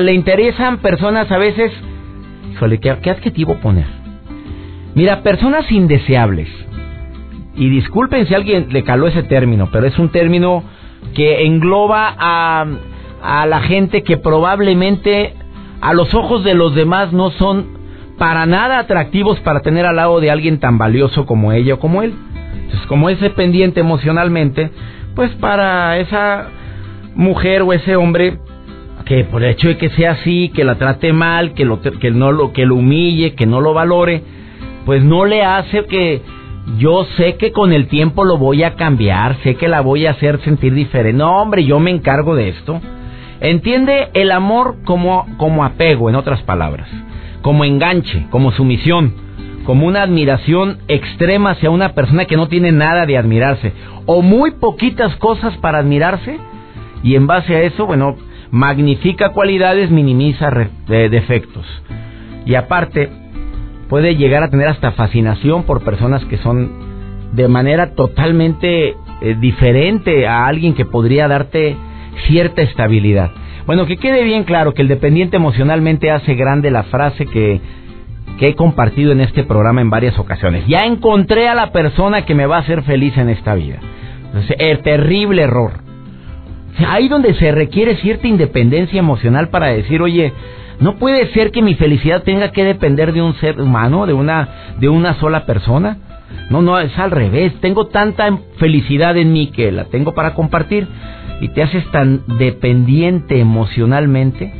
Le 0.00 0.12
interesan 0.12 0.78
personas 0.78 1.30
a 1.30 1.38
veces... 1.38 1.72
¿qué, 2.80 2.96
¿qué 3.02 3.10
adjetivo 3.10 3.56
poner? 3.60 3.99
Mira, 4.94 5.22
personas 5.22 5.70
indeseables. 5.70 6.48
Y 7.56 7.68
disculpen 7.68 8.26
si 8.26 8.34
alguien 8.34 8.68
le 8.70 8.84
caló 8.84 9.06
ese 9.06 9.22
término, 9.22 9.68
pero 9.70 9.86
es 9.86 9.98
un 9.98 10.10
término 10.10 10.64
que 11.14 11.44
engloba 11.44 12.14
a, 12.18 12.66
a 13.22 13.46
la 13.46 13.60
gente 13.60 14.02
que 14.02 14.16
probablemente 14.16 15.34
a 15.80 15.94
los 15.94 16.14
ojos 16.14 16.44
de 16.44 16.54
los 16.54 16.74
demás 16.74 17.12
no 17.12 17.30
son 17.30 17.78
para 18.18 18.44
nada 18.44 18.78
atractivos 18.78 19.40
para 19.40 19.60
tener 19.60 19.86
al 19.86 19.96
lado 19.96 20.20
de 20.20 20.30
alguien 20.30 20.60
tan 20.60 20.76
valioso 20.76 21.24
como 21.24 21.52
ella 21.52 21.74
o 21.74 21.78
como 21.78 22.02
él. 22.02 22.14
Entonces, 22.64 22.86
como 22.86 23.08
es 23.08 23.18
dependiente 23.20 23.80
emocionalmente, 23.80 24.70
pues 25.14 25.30
para 25.36 25.98
esa 25.98 26.48
mujer 27.14 27.62
o 27.62 27.72
ese 27.72 27.96
hombre 27.96 28.38
que 29.06 29.24
por 29.24 29.42
el 29.42 29.50
hecho 29.50 29.68
de 29.68 29.78
que 29.78 29.90
sea 29.90 30.12
así, 30.12 30.50
que 30.54 30.64
la 30.64 30.76
trate 30.76 31.12
mal, 31.12 31.54
que 31.54 31.64
lo 31.64 31.80
que 31.80 32.10
no 32.10 32.30
lo 32.30 32.52
que 32.52 32.66
lo 32.66 32.76
humille, 32.76 33.34
que 33.34 33.46
no 33.46 33.60
lo 33.60 33.74
valore, 33.74 34.22
pues 34.84 35.02
no 35.02 35.24
le 35.24 35.42
hace 35.42 35.84
que 35.86 36.22
yo 36.78 37.04
sé 37.16 37.36
que 37.36 37.52
con 37.52 37.72
el 37.72 37.88
tiempo 37.88 38.24
lo 38.24 38.38
voy 38.38 38.62
a 38.62 38.74
cambiar, 38.74 39.36
sé 39.42 39.56
que 39.56 39.68
la 39.68 39.80
voy 39.80 40.06
a 40.06 40.12
hacer 40.12 40.40
sentir 40.40 40.74
diferente. 40.74 41.18
No, 41.18 41.40
hombre, 41.40 41.64
yo 41.64 41.80
me 41.80 41.90
encargo 41.90 42.34
de 42.34 42.50
esto. 42.50 42.80
Entiende 43.40 44.10
el 44.14 44.30
amor 44.30 44.76
como 44.84 45.26
como 45.38 45.64
apego, 45.64 46.10
en 46.10 46.16
otras 46.16 46.42
palabras, 46.42 46.88
como 47.42 47.64
enganche, 47.64 48.26
como 48.30 48.52
sumisión, 48.52 49.14
como 49.64 49.86
una 49.86 50.02
admiración 50.02 50.78
extrema 50.88 51.52
hacia 51.52 51.70
una 51.70 51.94
persona 51.94 52.26
que 52.26 52.36
no 52.36 52.48
tiene 52.48 52.72
nada 52.72 53.06
de 53.06 53.16
admirarse 53.16 53.72
o 54.06 54.22
muy 54.22 54.52
poquitas 54.52 55.14
cosas 55.16 55.56
para 55.58 55.78
admirarse 55.78 56.38
y 57.02 57.14
en 57.14 57.26
base 57.26 57.54
a 57.56 57.62
eso, 57.62 57.86
bueno, 57.86 58.16
magnifica 58.50 59.30
cualidades, 59.30 59.90
minimiza 59.90 60.50
defectos. 60.86 61.66
Y 62.44 62.54
aparte, 62.54 63.10
puede 63.90 64.16
llegar 64.16 64.42
a 64.42 64.48
tener 64.48 64.68
hasta 64.68 64.92
fascinación 64.92 65.64
por 65.64 65.84
personas 65.84 66.24
que 66.26 66.38
son 66.38 66.70
de 67.32 67.46
manera 67.48 67.94
totalmente 67.94 68.94
eh, 69.20 69.36
diferente 69.38 70.26
a 70.26 70.46
alguien 70.46 70.74
que 70.74 70.86
podría 70.86 71.28
darte 71.28 71.76
cierta 72.26 72.62
estabilidad. 72.62 73.30
Bueno, 73.66 73.86
que 73.86 73.98
quede 73.98 74.24
bien 74.24 74.44
claro 74.44 74.72
que 74.72 74.82
el 74.82 74.88
dependiente 74.88 75.36
emocionalmente 75.36 76.10
hace 76.10 76.34
grande 76.34 76.70
la 76.70 76.84
frase 76.84 77.26
que, 77.26 77.60
que 78.38 78.48
he 78.48 78.54
compartido 78.54 79.12
en 79.12 79.20
este 79.20 79.44
programa 79.44 79.80
en 79.80 79.90
varias 79.90 80.18
ocasiones. 80.18 80.66
Ya 80.66 80.86
encontré 80.86 81.48
a 81.48 81.54
la 81.54 81.70
persona 81.72 82.24
que 82.24 82.34
me 82.34 82.46
va 82.46 82.56
a 82.56 82.60
hacer 82.60 82.82
feliz 82.84 83.18
en 83.18 83.28
esta 83.28 83.54
vida. 83.54 83.80
el 84.58 84.78
terrible 84.78 85.42
error 85.42 85.90
ahí 86.86 87.08
donde 87.08 87.34
se 87.34 87.52
requiere 87.52 87.96
cierta 87.96 88.26
independencia 88.26 88.98
emocional 88.98 89.48
para 89.48 89.68
decir, 89.68 90.00
oye, 90.02 90.32
no 90.80 90.96
puede 90.96 91.30
ser 91.32 91.50
que 91.50 91.60
mi 91.60 91.74
felicidad 91.74 92.22
tenga 92.22 92.52
que 92.52 92.64
depender 92.64 93.12
de 93.12 93.20
un 93.20 93.34
ser 93.34 93.60
humano, 93.60 94.06
de 94.06 94.14
una, 94.14 94.48
de 94.78 94.88
una 94.88 95.14
sola 95.14 95.44
persona. 95.44 95.98
No, 96.48 96.62
no, 96.62 96.78
es 96.78 96.96
al 96.98 97.10
revés. 97.10 97.52
Tengo 97.60 97.88
tanta 97.88 98.38
felicidad 98.56 99.16
en 99.18 99.32
mí 99.32 99.48
que 99.48 99.70
la 99.72 99.84
tengo 99.84 100.14
para 100.14 100.34
compartir 100.34 100.88
y 101.40 101.48
te 101.48 101.62
haces 101.62 101.84
tan 101.90 102.22
dependiente 102.38 103.38
emocionalmente 103.38 104.52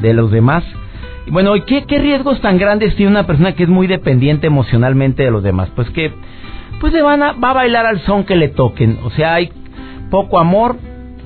de 0.00 0.14
los 0.14 0.30
demás. 0.30 0.62
Bueno, 1.26 1.56
¿y 1.56 1.62
qué, 1.62 1.84
qué 1.84 1.98
riesgos 1.98 2.40
tan 2.40 2.56
grandes 2.58 2.94
tiene 2.94 3.10
una 3.10 3.26
persona 3.26 3.52
que 3.52 3.64
es 3.64 3.68
muy 3.68 3.86
dependiente 3.86 4.46
emocionalmente 4.46 5.24
de 5.24 5.30
los 5.30 5.42
demás? 5.42 5.70
Pues 5.74 5.90
que 5.90 6.12
pues 6.80 6.92
le 6.92 7.02
van 7.02 7.22
a, 7.22 7.32
va 7.32 7.50
a 7.50 7.54
bailar 7.54 7.84
al 7.84 8.00
son 8.02 8.24
que 8.24 8.36
le 8.36 8.48
toquen. 8.48 9.00
O 9.02 9.10
sea, 9.10 9.34
hay 9.34 9.50
poco 10.10 10.38
amor, 10.38 10.76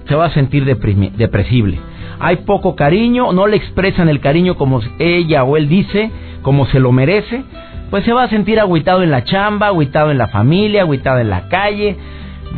se 0.08 0.14
va 0.14 0.26
a 0.26 0.30
sentir 0.30 0.64
depresible. 0.64 1.78
Hay 2.24 2.36
poco 2.36 2.76
cariño, 2.76 3.32
no 3.32 3.48
le 3.48 3.56
expresan 3.56 4.08
el 4.08 4.20
cariño 4.20 4.54
como 4.54 4.80
ella 5.00 5.42
o 5.42 5.56
él 5.56 5.68
dice, 5.68 6.08
como 6.42 6.66
se 6.66 6.78
lo 6.78 6.92
merece, 6.92 7.42
pues 7.90 8.04
se 8.04 8.12
va 8.12 8.22
a 8.22 8.28
sentir 8.28 8.60
agüitado 8.60 9.02
en 9.02 9.10
la 9.10 9.24
chamba, 9.24 9.66
agüitado 9.66 10.12
en 10.12 10.18
la 10.18 10.28
familia, 10.28 10.82
agüitado 10.82 11.18
en 11.18 11.28
la 11.28 11.48
calle, 11.48 11.96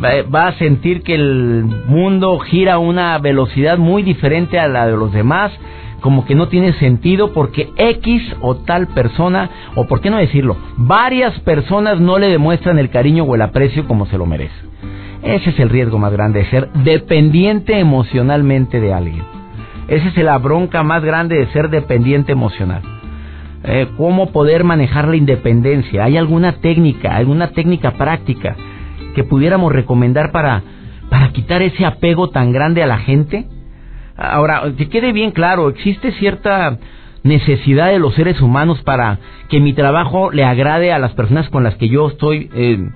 va 0.03 0.49
a 0.49 0.53
sentir 0.59 1.01
que 1.01 1.15
el 1.15 1.65
mundo 1.87 2.37
gira 2.37 2.75
a 2.75 2.77
una 2.77 3.17
velocidad 3.17 3.79
muy 3.79 4.03
diferente 4.03 4.59
a 4.59 4.67
la 4.67 4.85
de 4.85 4.95
los 4.95 5.11
demás, 5.11 5.51
como 5.99 6.25
que 6.25 6.35
no 6.35 6.47
tiene 6.47 6.73
sentido 6.73 7.33
porque 7.33 7.69
X 7.75 8.21
o 8.41 8.57
tal 8.57 8.89
persona, 8.89 9.49
o 9.73 9.87
por 9.87 9.99
qué 9.99 10.11
no 10.11 10.17
decirlo, 10.17 10.57
varias 10.77 11.39
personas 11.39 11.99
no 11.99 12.19
le 12.19 12.29
demuestran 12.29 12.77
el 12.77 12.91
cariño 12.91 13.23
o 13.23 13.33
el 13.33 13.41
aprecio 13.41 13.87
como 13.87 14.05
se 14.05 14.19
lo 14.19 14.27
merece. 14.27 14.53
Ese 15.23 15.49
es 15.49 15.59
el 15.59 15.69
riesgo 15.69 15.97
más 15.97 16.11
grande, 16.11 16.43
de 16.43 16.49
ser 16.51 16.71
dependiente 16.83 17.79
emocionalmente 17.79 18.79
de 18.79 18.93
alguien. 18.93 19.34
Esa 19.87 20.07
es 20.07 20.17
la 20.17 20.37
bronca 20.37 20.83
más 20.83 21.03
grande 21.03 21.35
de 21.35 21.47
ser 21.47 21.69
dependiente 21.69 22.31
emocional. 22.31 22.81
Eh, 23.63 23.87
¿Cómo 23.97 24.31
poder 24.31 24.63
manejar 24.63 25.07
la 25.07 25.15
independencia? 25.15 26.03
¿Hay 26.03 26.17
alguna 26.17 26.53
técnica, 26.53 27.15
alguna 27.15 27.51
técnica 27.51 27.91
práctica 27.91 28.55
que 29.15 29.23
pudiéramos 29.23 29.71
recomendar 29.71 30.31
para, 30.31 30.63
para 31.09 31.29
quitar 31.29 31.61
ese 31.61 31.85
apego 31.85 32.29
tan 32.29 32.51
grande 32.51 32.83
a 32.83 32.87
la 32.87 32.99
gente? 32.99 33.47
Ahora, 34.17 34.63
que 34.77 34.89
quede 34.89 35.11
bien 35.11 35.31
claro, 35.31 35.69
existe 35.69 36.11
cierta 36.13 36.77
necesidad 37.23 37.87
de 37.87 37.99
los 37.99 38.13
seres 38.13 38.39
humanos 38.39 38.81
para 38.83 39.19
que 39.49 39.59
mi 39.59 39.73
trabajo 39.73 40.31
le 40.31 40.45
agrade 40.45 40.93
a 40.93 40.99
las 40.99 41.13
personas 41.13 41.49
con 41.49 41.63
las 41.63 41.75
que 41.75 41.89
yo 41.89 42.07
estoy 42.07 42.49
eh, 42.53 42.87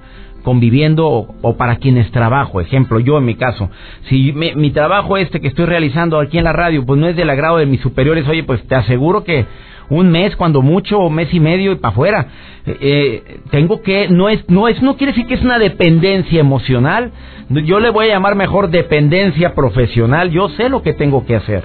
conviviendo 0.50 1.28
o, 1.44 1.58
para 1.58 1.76
quienes 1.76 2.10
trabajo. 2.10 2.60
Ejemplo, 2.60 3.00
yo 3.00 3.20
en 3.20 3.26
mi 3.26 3.36
caso, 3.36 3.70
si 4.10 4.34
mi 4.34 4.72
trabajo 4.72 5.16
este 5.16 5.40
que 5.40 5.48
estoy 5.48 5.68
realizando 5.68 6.20
aquí 6.20 6.40
en 6.40 6.44
la 6.44 6.54
radio, 6.54 6.84
pues 6.88 7.00
no 7.00 7.08
es 7.08 7.16
del 7.16 7.30
agrado 7.30 7.58
de 7.58 7.68
mis 7.68 7.82
superiores, 7.82 8.28
oye, 8.28 8.42
pues 8.42 8.66
te 8.68 8.74
aseguro 8.74 9.24
que 9.24 9.46
un 9.90 10.10
mes, 10.10 10.36
cuando 10.36 10.64
mucho, 10.64 10.98
o 10.98 11.12
mes 11.12 11.32
y 11.36 11.40
medio 11.40 11.72
y 11.72 11.76
para 11.76 11.92
afuera. 11.92 12.28
Eh, 12.66 12.78
eh, 12.82 13.40
tengo 13.52 13.84
que, 13.84 14.08
no 14.10 14.28
es, 14.28 14.44
no 14.50 14.68
es, 14.68 14.82
no 14.82 14.98
quiere 14.98 15.14
decir 15.14 15.28
que 15.28 15.36
es 15.36 15.44
una 15.44 15.60
dependencia 15.60 16.40
emocional. 16.40 17.12
Yo 17.50 17.80
le 17.80 17.92
voy 17.92 18.08
a 18.08 18.14
llamar 18.14 18.34
mejor 18.34 18.72
dependencia 18.72 19.54
profesional. 19.54 20.32
Yo 20.32 20.50
sé 20.50 20.68
lo 20.70 20.82
que 20.82 20.94
tengo 20.94 21.28
que 21.28 21.36
hacer. 21.36 21.64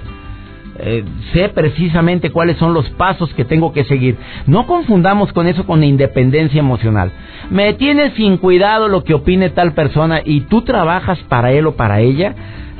Eh, 0.77 1.05
sé 1.31 1.47
precisamente 1.49 2.31
cuáles 2.31 2.57
son 2.57 2.73
los 2.73 2.89
pasos 2.91 3.33
que 3.33 3.45
tengo 3.45 3.71
que 3.71 3.85
seguir. 3.85 4.17
No 4.45 4.67
confundamos 4.67 5.31
con 5.31 5.47
eso 5.47 5.65
con 5.65 5.83
independencia 5.83 6.59
emocional. 6.59 7.11
Me 7.49 7.73
tienes 7.73 8.13
sin 8.15 8.37
cuidado 8.37 8.89
lo 8.89 9.03
que 9.03 9.13
opine 9.13 9.49
tal 9.49 9.73
persona 9.73 10.21
y 10.23 10.41
tú 10.41 10.63
trabajas 10.63 11.17
para 11.29 11.53
él 11.53 11.67
o 11.67 11.75
para 11.75 12.01
ella. 12.01 12.35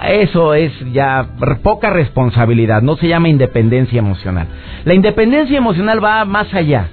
Eso 0.10 0.54
es 0.54 0.74
ya 0.92 1.26
poca 1.64 1.90
responsabilidad, 1.90 2.82
no 2.82 2.98
se 2.98 3.08
llama 3.08 3.30
independencia 3.30 4.00
emocional. 4.00 4.48
La 4.84 4.94
independencia 4.94 5.58
emocional 5.58 6.04
va 6.04 6.26
más 6.26 6.54
allá, 6.54 6.90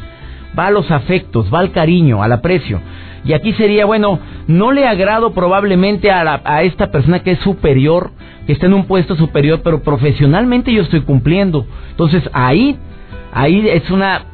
va 0.56 0.68
a 0.68 0.70
los 0.70 0.88
afectos, 0.90 1.52
va 1.52 1.58
al 1.58 1.72
cariño, 1.72 2.22
al 2.22 2.30
aprecio. 2.30 2.80
Y 3.24 3.32
aquí 3.32 3.52
sería, 3.54 3.86
bueno, 3.86 4.20
no 4.46 4.70
le 4.70 4.86
agrado 4.86 5.32
probablemente 5.32 6.12
a, 6.12 6.40
a 6.44 6.62
esta 6.62 6.92
persona 6.92 7.20
que 7.24 7.32
es 7.32 7.38
superior, 7.40 8.12
que 8.46 8.52
está 8.52 8.66
en 8.66 8.74
un 8.74 8.86
puesto 8.86 9.16
superior, 9.16 9.60
pero 9.62 9.82
profesionalmente 9.82 10.72
yo 10.72 10.82
estoy 10.82 11.02
cumpliendo. 11.02 11.66
Entonces 11.90 12.22
ahí, 12.32 12.76
ahí 13.32 13.68
es 13.68 13.90
una 13.90 14.26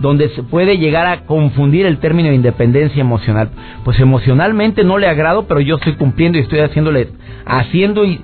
donde 0.00 0.28
se 0.30 0.42
puede 0.42 0.78
llegar 0.78 1.06
a 1.06 1.24
confundir 1.24 1.86
el 1.86 1.98
término 1.98 2.28
de 2.28 2.34
independencia 2.34 3.00
emocional. 3.00 3.50
Pues 3.84 3.98
emocionalmente 3.98 4.84
no 4.84 4.98
le 4.98 5.08
agrado, 5.08 5.46
pero 5.46 5.60
yo 5.60 5.76
estoy 5.76 5.94
cumpliendo 5.94 6.38
y 6.38 6.42
estoy 6.42 6.60
haciéndole, 6.60 7.08
haciendo 7.46 8.04
y 8.04 8.20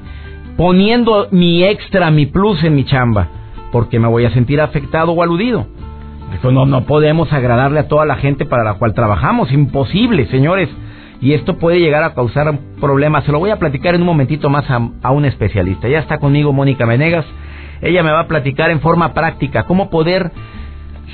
poniendo 0.56 1.28
mi 1.30 1.64
extra, 1.64 2.10
mi 2.10 2.26
plus 2.26 2.62
en 2.62 2.74
mi 2.74 2.84
chamba, 2.84 3.28
porque 3.70 3.98
me 3.98 4.08
voy 4.08 4.24
a 4.24 4.30
sentir 4.30 4.60
afectado 4.60 5.12
o 5.12 5.22
aludido. 5.22 5.66
No, 6.42 6.66
no 6.66 6.84
podemos 6.84 7.32
agradarle 7.32 7.80
a 7.80 7.88
toda 7.88 8.06
la 8.06 8.16
gente 8.16 8.46
para 8.46 8.64
la 8.64 8.74
cual 8.74 8.94
trabajamos, 8.94 9.52
imposible, 9.52 10.26
señores. 10.26 10.68
Y 11.22 11.34
esto 11.34 11.56
puede 11.56 11.78
llegar 11.78 12.02
a 12.02 12.14
causar 12.14 12.58
problemas. 12.80 13.24
Se 13.24 13.30
lo 13.30 13.38
voy 13.38 13.50
a 13.50 13.58
platicar 13.60 13.94
en 13.94 14.00
un 14.00 14.08
momentito 14.08 14.50
más 14.50 14.64
a, 14.68 15.10
un 15.12 15.24
especialista. 15.24 15.88
Ya 15.88 16.00
está 16.00 16.18
conmigo 16.18 16.52
Mónica 16.52 16.84
Venegas. 16.84 17.24
Ella 17.80 18.02
me 18.02 18.10
va 18.10 18.20
a 18.20 18.26
platicar 18.26 18.70
en 18.70 18.80
forma 18.80 19.14
práctica 19.14 19.62
cómo 19.62 19.88
poder 19.88 20.32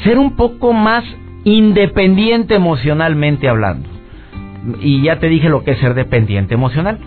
ser 0.05 0.19
un 0.19 0.35
poco 0.35 0.73
más 0.73 1.05
independiente 1.45 2.55
emocionalmente 2.55 3.51
hablando. 3.51 3.87
Y 4.81 5.03
ya 5.03 5.19
te 5.19 5.29
dije 5.29 5.51
lo 5.51 5.63
que 5.63 5.73
es 5.73 5.79
ser 5.79 5.93
dependiente 5.93 6.55
emocional. 6.55 6.99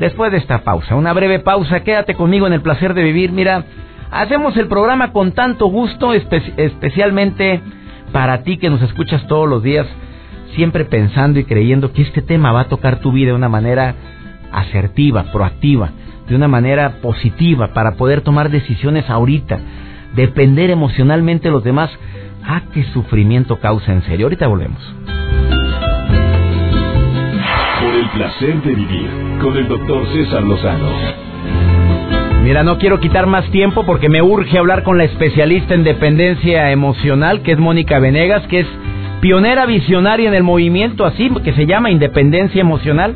Después 0.00 0.32
de 0.32 0.38
esta 0.38 0.64
pausa, 0.64 0.96
una 0.96 1.12
breve 1.12 1.38
pausa, 1.38 1.84
quédate 1.84 2.14
conmigo 2.14 2.48
en 2.48 2.52
el 2.52 2.62
placer 2.62 2.94
de 2.94 3.04
vivir. 3.04 3.30
Mira, 3.30 3.64
hacemos 4.10 4.56
el 4.56 4.66
programa 4.66 5.12
con 5.12 5.32
tanto 5.32 5.66
gusto, 5.66 6.12
especialmente 6.12 7.60
para 8.10 8.42
ti 8.42 8.56
que 8.56 8.70
nos 8.70 8.82
escuchas 8.82 9.24
todos 9.28 9.48
los 9.48 9.62
días, 9.62 9.86
siempre 10.54 10.84
pensando 10.84 11.38
y 11.38 11.44
creyendo 11.44 11.92
que 11.92 12.02
este 12.02 12.22
tema 12.22 12.52
va 12.52 12.60
a 12.60 12.68
tocar 12.68 13.00
tu 13.00 13.12
vida 13.12 13.30
de 13.30 13.36
una 13.36 13.48
manera 13.48 13.94
asertiva, 14.52 15.32
proactiva, 15.32 15.90
de 16.28 16.36
una 16.36 16.48
manera 16.48 17.00
positiva, 17.02 17.72
para 17.74 17.92
poder 17.92 18.20
tomar 18.22 18.50
decisiones 18.50 19.08
ahorita, 19.10 19.58
depender 20.14 20.70
emocionalmente 20.70 21.48
de 21.48 21.52
los 21.52 21.64
demás. 21.64 21.90
Ah, 22.44 22.62
qué 22.72 22.84
sufrimiento 22.84 23.58
causa 23.58 23.92
en 23.92 24.02
serio. 24.02 24.26
Ahorita 24.26 24.46
volvemos. 24.46 24.80
Por 27.80 27.94
el 27.94 28.08
placer 28.10 28.62
de 28.62 28.74
vivir 28.74 29.10
con 29.40 29.56
el 29.56 29.68
doctor 29.68 30.06
César 30.12 30.42
Lozano. 30.42 31.24
Mira, 32.44 32.62
no 32.62 32.76
quiero 32.76 33.00
quitar 33.00 33.26
más 33.26 33.50
tiempo 33.50 33.84
porque 33.84 34.10
me 34.10 34.20
urge 34.20 34.58
hablar 34.58 34.82
con 34.82 34.98
la 34.98 35.04
especialista 35.04 35.72
en 35.72 35.82
dependencia 35.82 36.70
emocional, 36.70 37.40
que 37.40 37.52
es 37.52 37.58
Mónica 37.58 37.98
Venegas, 37.98 38.46
que 38.48 38.60
es 38.60 38.66
pionera 39.24 39.64
visionaria 39.64 40.28
en 40.28 40.34
el 40.34 40.42
movimiento 40.42 41.06
así, 41.06 41.30
que 41.42 41.54
se 41.54 41.64
llama 41.64 41.90
Independencia 41.90 42.60
Emocional. 42.60 43.14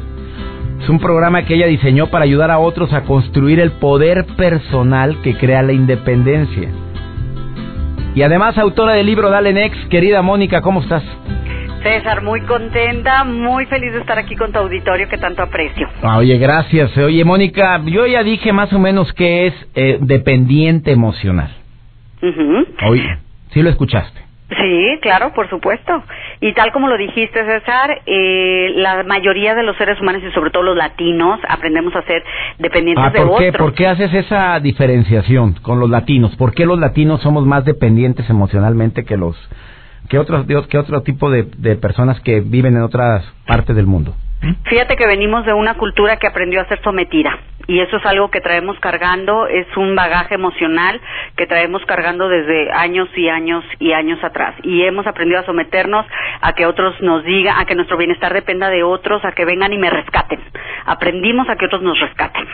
Es 0.80 0.88
un 0.88 1.00
programa 1.00 1.44
que 1.44 1.54
ella 1.54 1.66
diseñó 1.66 2.06
para 2.06 2.24
ayudar 2.24 2.50
a 2.50 2.58
otros 2.58 2.94
a 2.94 3.02
construir 3.02 3.60
el 3.60 3.72
poder 3.72 4.24
personal 4.38 5.20
que 5.20 5.36
crea 5.36 5.60
la 5.60 5.74
independencia. 5.74 6.70
Y 8.14 8.22
además 8.22 8.56
autora 8.56 8.94
del 8.94 9.04
libro 9.04 9.28
Dale 9.28 9.52
Next, 9.52 9.86
querida 9.90 10.22
Mónica, 10.22 10.62
¿cómo 10.62 10.80
estás? 10.80 11.02
César, 11.82 12.22
muy 12.22 12.40
contenta, 12.40 13.24
muy 13.24 13.66
feliz 13.66 13.92
de 13.92 14.00
estar 14.00 14.18
aquí 14.18 14.34
con 14.34 14.50
tu 14.50 14.60
auditorio 14.60 15.10
que 15.10 15.18
tanto 15.18 15.42
aprecio. 15.42 15.90
Ah, 16.00 16.16
oye, 16.16 16.38
gracias. 16.38 16.96
Oye, 16.96 17.22
Mónica, 17.22 17.82
yo 17.84 18.06
ya 18.06 18.22
dije 18.22 18.54
más 18.54 18.72
o 18.72 18.78
menos 18.78 19.12
qué 19.12 19.48
es 19.48 19.54
eh, 19.74 19.98
dependiente 20.00 20.90
emocional. 20.90 21.54
Oye, 22.86 23.18
¿sí 23.52 23.60
lo 23.60 23.68
escuchaste? 23.68 24.27
Sí, 24.56 24.98
claro, 25.02 25.32
por 25.34 25.48
supuesto. 25.50 26.02
Y 26.40 26.54
tal 26.54 26.72
como 26.72 26.88
lo 26.88 26.96
dijiste, 26.96 27.44
César, 27.44 28.00
eh, 28.06 28.72
la 28.76 29.02
mayoría 29.02 29.54
de 29.54 29.62
los 29.62 29.76
seres 29.76 30.00
humanos 30.00 30.22
y 30.26 30.32
sobre 30.32 30.50
todo 30.50 30.62
los 30.62 30.76
latinos 30.76 31.38
aprendemos 31.46 31.94
a 31.94 32.02
ser 32.02 32.24
dependientes 32.58 33.04
ah, 33.06 33.12
¿por 33.14 33.38
de 33.38 33.52
qué? 33.52 33.58
¿Por 33.58 33.74
qué 33.74 33.86
haces 33.86 34.12
esa 34.14 34.58
diferenciación 34.60 35.54
con 35.60 35.80
los 35.80 35.90
latinos? 35.90 36.34
¿Por 36.36 36.54
qué 36.54 36.64
los 36.64 36.78
latinos 36.78 37.20
somos 37.20 37.44
más 37.44 37.66
dependientes 37.66 38.28
emocionalmente 38.30 39.04
que 39.04 39.18
los 39.18 39.36
que 40.08 40.18
otros 40.18 40.46
que 40.68 40.78
otro 40.78 41.02
tipo 41.02 41.30
de, 41.30 41.42
de 41.58 41.76
personas 41.76 42.18
que 42.20 42.40
viven 42.40 42.74
en 42.74 42.82
otras 42.82 43.30
partes 43.46 43.76
del 43.76 43.86
mundo? 43.86 44.14
Fíjate 44.64 44.96
que 44.96 45.06
venimos 45.06 45.44
de 45.44 45.52
una 45.52 45.74
cultura 45.74 46.16
que 46.16 46.26
aprendió 46.26 46.62
a 46.62 46.68
ser 46.68 46.80
sometida 46.82 47.38
y 47.68 47.80
eso 47.80 47.98
es 47.98 48.06
algo 48.06 48.30
que 48.30 48.40
traemos 48.40 48.78
cargando, 48.80 49.46
es 49.46 49.66
un 49.76 49.94
bagaje 49.94 50.34
emocional 50.34 50.98
que 51.36 51.46
traemos 51.46 51.84
cargando 51.84 52.26
desde 52.26 52.72
años 52.72 53.08
y 53.14 53.28
años 53.28 53.62
y 53.78 53.92
años 53.92 54.18
atrás 54.24 54.54
y 54.62 54.82
hemos 54.82 55.06
aprendido 55.06 55.40
a 55.40 55.44
someternos 55.44 56.06
a 56.40 56.54
que 56.54 56.64
otros 56.64 56.94
nos 57.02 57.22
digan, 57.24 57.60
a 57.60 57.66
que 57.66 57.74
nuestro 57.74 57.98
bienestar 57.98 58.32
dependa 58.32 58.70
de 58.70 58.82
otros, 58.82 59.22
a 59.22 59.32
que 59.32 59.44
vengan 59.44 59.72
y 59.74 59.78
me 59.78 59.90
rescaten. 59.90 60.40
Aprendimos 60.86 61.46
a 61.50 61.56
que 61.56 61.66
otros 61.66 61.82
nos 61.82 62.00
rescaten. 62.00 62.46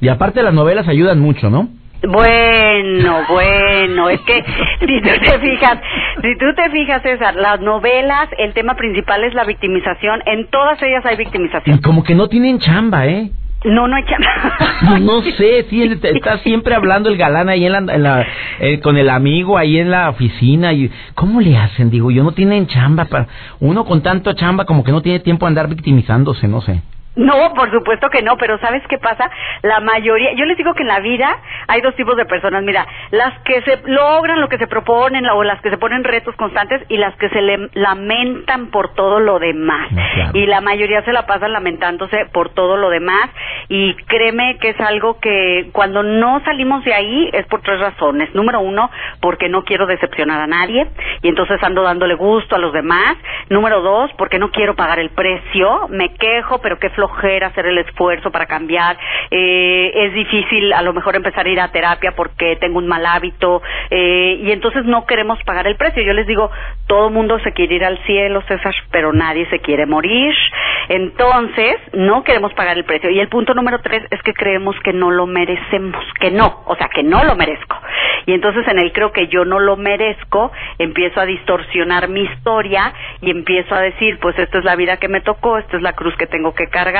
Y 0.00 0.08
aparte 0.08 0.42
las 0.42 0.52
novelas 0.52 0.88
ayudan 0.88 1.20
mucho, 1.20 1.48
¿no? 1.48 1.68
Bueno, 2.02 3.22
bueno, 3.28 4.08
es 4.08 4.20
que 4.22 4.44
si 4.80 5.00
tú 5.00 5.10
te 5.26 5.38
fijas, 5.38 5.78
si 6.22 6.38
tú 6.38 6.54
te 6.56 6.70
fijas, 6.70 7.02
César, 7.02 7.36
las 7.36 7.60
novelas, 7.60 8.28
el 8.36 8.52
tema 8.52 8.74
principal 8.74 9.22
es 9.22 9.32
la 9.32 9.44
victimización, 9.44 10.22
en 10.26 10.48
todas 10.48 10.82
ellas 10.82 11.06
hay 11.06 11.16
victimización. 11.16 11.78
como 11.82 12.02
que 12.02 12.16
no 12.16 12.28
tienen 12.28 12.58
chamba, 12.58 13.06
¿eh? 13.06 13.30
No, 13.66 13.88
no 13.88 13.96
hay 13.96 14.04
chamba. 14.04 15.00
No, 15.00 15.22
sé, 15.22 15.66
sí, 15.68 15.82
está 15.82 16.38
siempre 16.38 16.74
hablando 16.74 17.08
el 17.08 17.16
galán 17.16 17.48
ahí 17.48 17.66
en 17.66 18.02
la, 18.02 18.26
eh, 18.60 18.80
con 18.80 18.96
el 18.96 19.10
amigo 19.10 19.58
ahí 19.58 19.78
en 19.78 19.90
la 19.90 20.10
oficina. 20.10 20.72
y 20.72 20.90
¿Cómo 21.14 21.40
le 21.40 21.56
hacen? 21.56 21.90
Digo, 21.90 22.10
yo 22.10 22.22
no 22.22 22.32
tienen 22.32 22.68
chamba. 22.68 23.06
Para, 23.06 23.26
uno 23.58 23.84
con 23.84 24.02
tanto 24.02 24.32
chamba 24.34 24.66
como 24.66 24.84
que 24.84 24.92
no 24.92 25.02
tiene 25.02 25.18
tiempo 25.18 25.46
de 25.46 25.48
andar 25.48 25.68
victimizándose, 25.68 26.46
no 26.46 26.60
sé. 26.60 26.80
No, 27.16 27.54
por 27.54 27.70
supuesto 27.70 28.10
que 28.10 28.22
no, 28.22 28.36
pero 28.36 28.58
¿sabes 28.58 28.82
qué 28.88 28.98
pasa? 28.98 29.30
La 29.62 29.80
mayoría, 29.80 30.34
yo 30.34 30.44
les 30.44 30.56
digo 30.58 30.74
que 30.74 30.82
en 30.82 30.88
la 30.88 31.00
vida 31.00 31.38
hay 31.66 31.80
dos 31.80 31.94
tipos 31.96 32.16
de 32.16 32.26
personas, 32.26 32.62
mira, 32.62 32.86
las 33.10 33.38
que 33.40 33.62
se 33.62 33.80
logran 33.86 34.40
lo 34.40 34.48
que 34.48 34.58
se 34.58 34.66
proponen 34.66 35.26
o 35.26 35.42
las 35.42 35.60
que 35.62 35.70
se 35.70 35.78
ponen 35.78 36.04
retos 36.04 36.36
constantes 36.36 36.82
y 36.88 36.98
las 36.98 37.16
que 37.16 37.30
se 37.30 37.40
le 37.40 37.70
lamentan 37.72 38.66
por 38.66 38.94
todo 38.94 39.18
lo 39.18 39.38
demás. 39.38 39.88
Y 40.34 40.46
la 40.46 40.60
mayoría 40.60 41.02
se 41.02 41.12
la 41.12 41.26
pasan 41.26 41.52
lamentándose 41.52 42.26
por 42.32 42.50
todo 42.50 42.76
lo 42.76 42.90
demás 42.90 43.30
y 43.68 43.94
créeme 43.94 44.58
que 44.58 44.70
es 44.70 44.80
algo 44.80 45.18
que 45.18 45.70
cuando 45.72 46.02
no 46.02 46.40
salimos 46.44 46.84
de 46.84 46.92
ahí 46.92 47.30
es 47.32 47.46
por 47.46 47.62
tres 47.62 47.80
razones. 47.80 48.34
Número 48.34 48.60
uno, 48.60 48.90
porque 49.20 49.48
no 49.48 49.64
quiero 49.64 49.86
decepcionar 49.86 50.40
a 50.40 50.46
nadie 50.46 50.86
y 51.22 51.28
entonces 51.28 51.62
ando 51.62 51.82
dándole 51.82 52.14
gusto 52.14 52.56
a 52.56 52.58
los 52.58 52.72
demás. 52.72 53.16
Número 53.48 53.80
dos, 53.80 54.10
porque 54.18 54.38
no 54.38 54.50
quiero 54.50 54.74
pagar 54.74 54.98
el 54.98 55.10
precio, 55.10 55.88
me 55.88 56.12
quejo, 56.14 56.60
pero 56.60 56.78
qué 56.78 56.90
hacer 57.44 57.66
el 57.66 57.78
esfuerzo 57.78 58.30
para 58.30 58.46
cambiar. 58.46 58.96
Eh, 59.30 59.92
es 59.94 60.14
difícil 60.14 60.72
a 60.72 60.82
lo 60.82 60.92
mejor 60.92 61.16
empezar 61.16 61.46
a 61.46 61.48
ir 61.48 61.60
a 61.60 61.68
terapia 61.68 62.12
porque 62.12 62.56
tengo 62.56 62.78
un 62.78 62.86
mal 62.86 63.04
hábito 63.04 63.62
eh, 63.90 64.40
y 64.42 64.50
entonces 64.52 64.84
no 64.84 65.06
queremos 65.06 65.42
pagar 65.44 65.66
el 65.66 65.76
precio. 65.76 66.02
Yo 66.02 66.12
les 66.12 66.26
digo, 66.26 66.50
todo 66.86 67.10
mundo 67.10 67.38
se 67.40 67.52
quiere 67.52 67.76
ir 67.76 67.84
al 67.84 67.98
cielo, 68.04 68.42
César, 68.48 68.74
pero 68.90 69.12
nadie 69.12 69.46
se 69.50 69.60
quiere 69.60 69.86
morir. 69.86 70.34
Entonces, 70.88 71.76
no 71.92 72.22
queremos 72.22 72.52
pagar 72.54 72.76
el 72.76 72.84
precio. 72.84 73.10
Y 73.10 73.18
el 73.18 73.28
punto 73.28 73.54
número 73.54 73.80
tres 73.80 74.04
es 74.10 74.22
que 74.22 74.34
creemos 74.34 74.76
que 74.84 74.92
no 74.92 75.10
lo 75.10 75.26
merecemos, 75.26 76.04
que 76.20 76.30
no, 76.30 76.62
o 76.66 76.76
sea, 76.76 76.88
que 76.88 77.02
no 77.02 77.24
lo 77.24 77.34
merezco. 77.34 77.76
Y 78.26 78.32
entonces 78.32 78.66
en 78.66 78.78
el 78.78 78.92
creo 78.92 79.12
que 79.12 79.28
yo 79.28 79.44
no 79.44 79.60
lo 79.60 79.76
merezco, 79.76 80.50
empiezo 80.78 81.20
a 81.20 81.26
distorsionar 81.26 82.08
mi 82.08 82.22
historia 82.22 82.92
y 83.20 83.30
empiezo 83.30 83.74
a 83.74 83.80
decir, 83.80 84.18
pues 84.20 84.36
esta 84.38 84.58
es 84.58 84.64
la 84.64 84.74
vida 84.74 84.96
que 84.96 85.08
me 85.08 85.20
tocó, 85.20 85.58
esta 85.58 85.76
es 85.76 85.82
la 85.82 85.92
cruz 85.92 86.16
que 86.16 86.26
tengo 86.26 86.52
que 86.54 86.66
cargar 86.66 86.95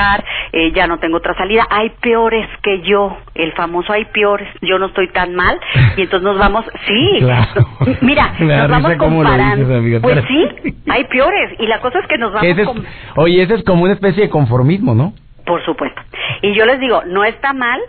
eh, 0.51 0.71
ya 0.73 0.87
no 0.87 0.99
tengo 0.99 1.17
otra 1.17 1.35
salida, 1.35 1.65
hay 1.69 1.89
peores 2.01 2.47
que 2.61 2.81
yo, 2.81 3.17
el 3.35 3.53
famoso 3.53 3.93
hay 3.93 4.05
peores, 4.05 4.47
yo 4.61 4.79
no 4.79 4.87
estoy 4.87 5.09
tan 5.09 5.35
mal, 5.35 5.59
y 5.95 6.01
entonces 6.01 6.23
nos 6.23 6.37
vamos, 6.37 6.65
sí, 6.87 7.19
mira, 8.01 8.33
nos 8.39 8.69
vamos 8.69 8.95
comparando, 8.97 10.01
pues 10.01 10.23
sí, 10.27 10.75
hay 10.89 11.03
peores, 11.05 11.59
y 11.59 11.67
la 11.67 11.79
cosa 11.79 11.99
es 11.99 12.07
que 12.07 12.17
nos 12.17 12.31
vamos... 12.31 12.85
Oye, 13.15 13.43
ese 13.43 13.55
es 13.55 13.63
como 13.63 13.83
una 13.83 13.93
especie 13.93 14.23
de 14.23 14.29
conformismo, 14.29 14.93
¿no? 14.93 15.13
Por 15.45 15.63
supuesto. 15.63 16.01
Y 16.41 16.53
yo 16.53 16.65
les 16.65 16.79
digo, 16.79 17.03
no 17.05 17.23
está 17.23 17.53
mal 17.53 17.79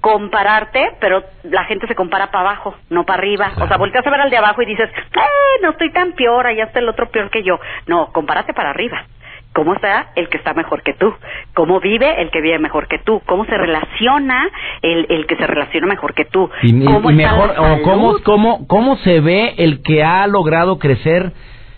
compararte, 0.00 0.92
pero 1.00 1.22
la 1.42 1.64
gente 1.64 1.86
se 1.86 1.94
compara 1.94 2.30
para 2.30 2.48
abajo, 2.48 2.74
no 2.88 3.04
para 3.04 3.18
arriba. 3.18 3.52
O 3.60 3.66
sea, 3.68 3.76
volteas 3.76 4.06
a 4.06 4.10
ver 4.10 4.20
al 4.20 4.30
de 4.30 4.36
abajo 4.36 4.62
y 4.62 4.66
dices, 4.66 4.88
eh, 4.88 5.62
no 5.62 5.70
estoy 5.70 5.92
tan 5.92 6.12
peor, 6.12 6.46
allá 6.46 6.64
está 6.64 6.78
el 6.78 6.88
otro 6.88 7.10
peor 7.10 7.30
que 7.30 7.42
yo. 7.42 7.60
No, 7.86 8.10
compárate 8.12 8.54
para 8.54 8.70
arriba 8.70 9.04
cómo 9.52 9.74
está 9.74 10.12
el 10.16 10.28
que 10.28 10.38
está 10.38 10.54
mejor 10.54 10.82
que 10.82 10.94
tú, 10.94 11.12
cómo 11.54 11.80
vive 11.80 12.22
el 12.22 12.30
que 12.30 12.40
vive 12.40 12.58
mejor 12.58 12.88
que 12.88 12.98
tú, 12.98 13.20
cómo 13.26 13.44
se 13.44 13.56
relaciona 13.56 14.48
el, 14.82 15.06
el 15.08 15.26
que 15.26 15.36
se 15.36 15.46
relaciona 15.46 15.86
mejor 15.86 16.14
que 16.14 16.24
tú, 16.24 16.48
y, 16.62 16.72
mejor 16.72 17.54
o 17.58 17.82
cómo, 17.82 18.16
cómo 18.22 18.66
cómo 18.66 18.96
se 18.98 19.20
ve 19.20 19.54
el 19.58 19.82
que 19.82 20.02
ha 20.04 20.26
logrado 20.26 20.78
crecer 20.78 21.32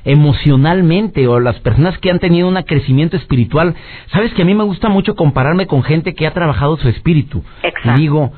emocionalmente 0.04 1.28
o 1.28 1.38
las 1.40 1.60
personas 1.60 1.96
que 1.98 2.10
han 2.10 2.18
tenido 2.18 2.48
un 2.48 2.60
crecimiento 2.62 3.16
espiritual. 3.16 3.74
Sabes 4.12 4.32
que 4.34 4.42
a 4.42 4.44
mí 4.44 4.54
me 4.54 4.64
gusta 4.64 4.88
mucho 4.88 5.14
compararme 5.14 5.66
con 5.66 5.82
gente 5.82 6.14
que 6.14 6.26
ha 6.26 6.32
trabajado 6.32 6.76
su 6.76 6.88
espíritu. 6.88 7.44
Exacto. 7.62 7.90
Y 7.96 8.00
digo, 8.00 8.32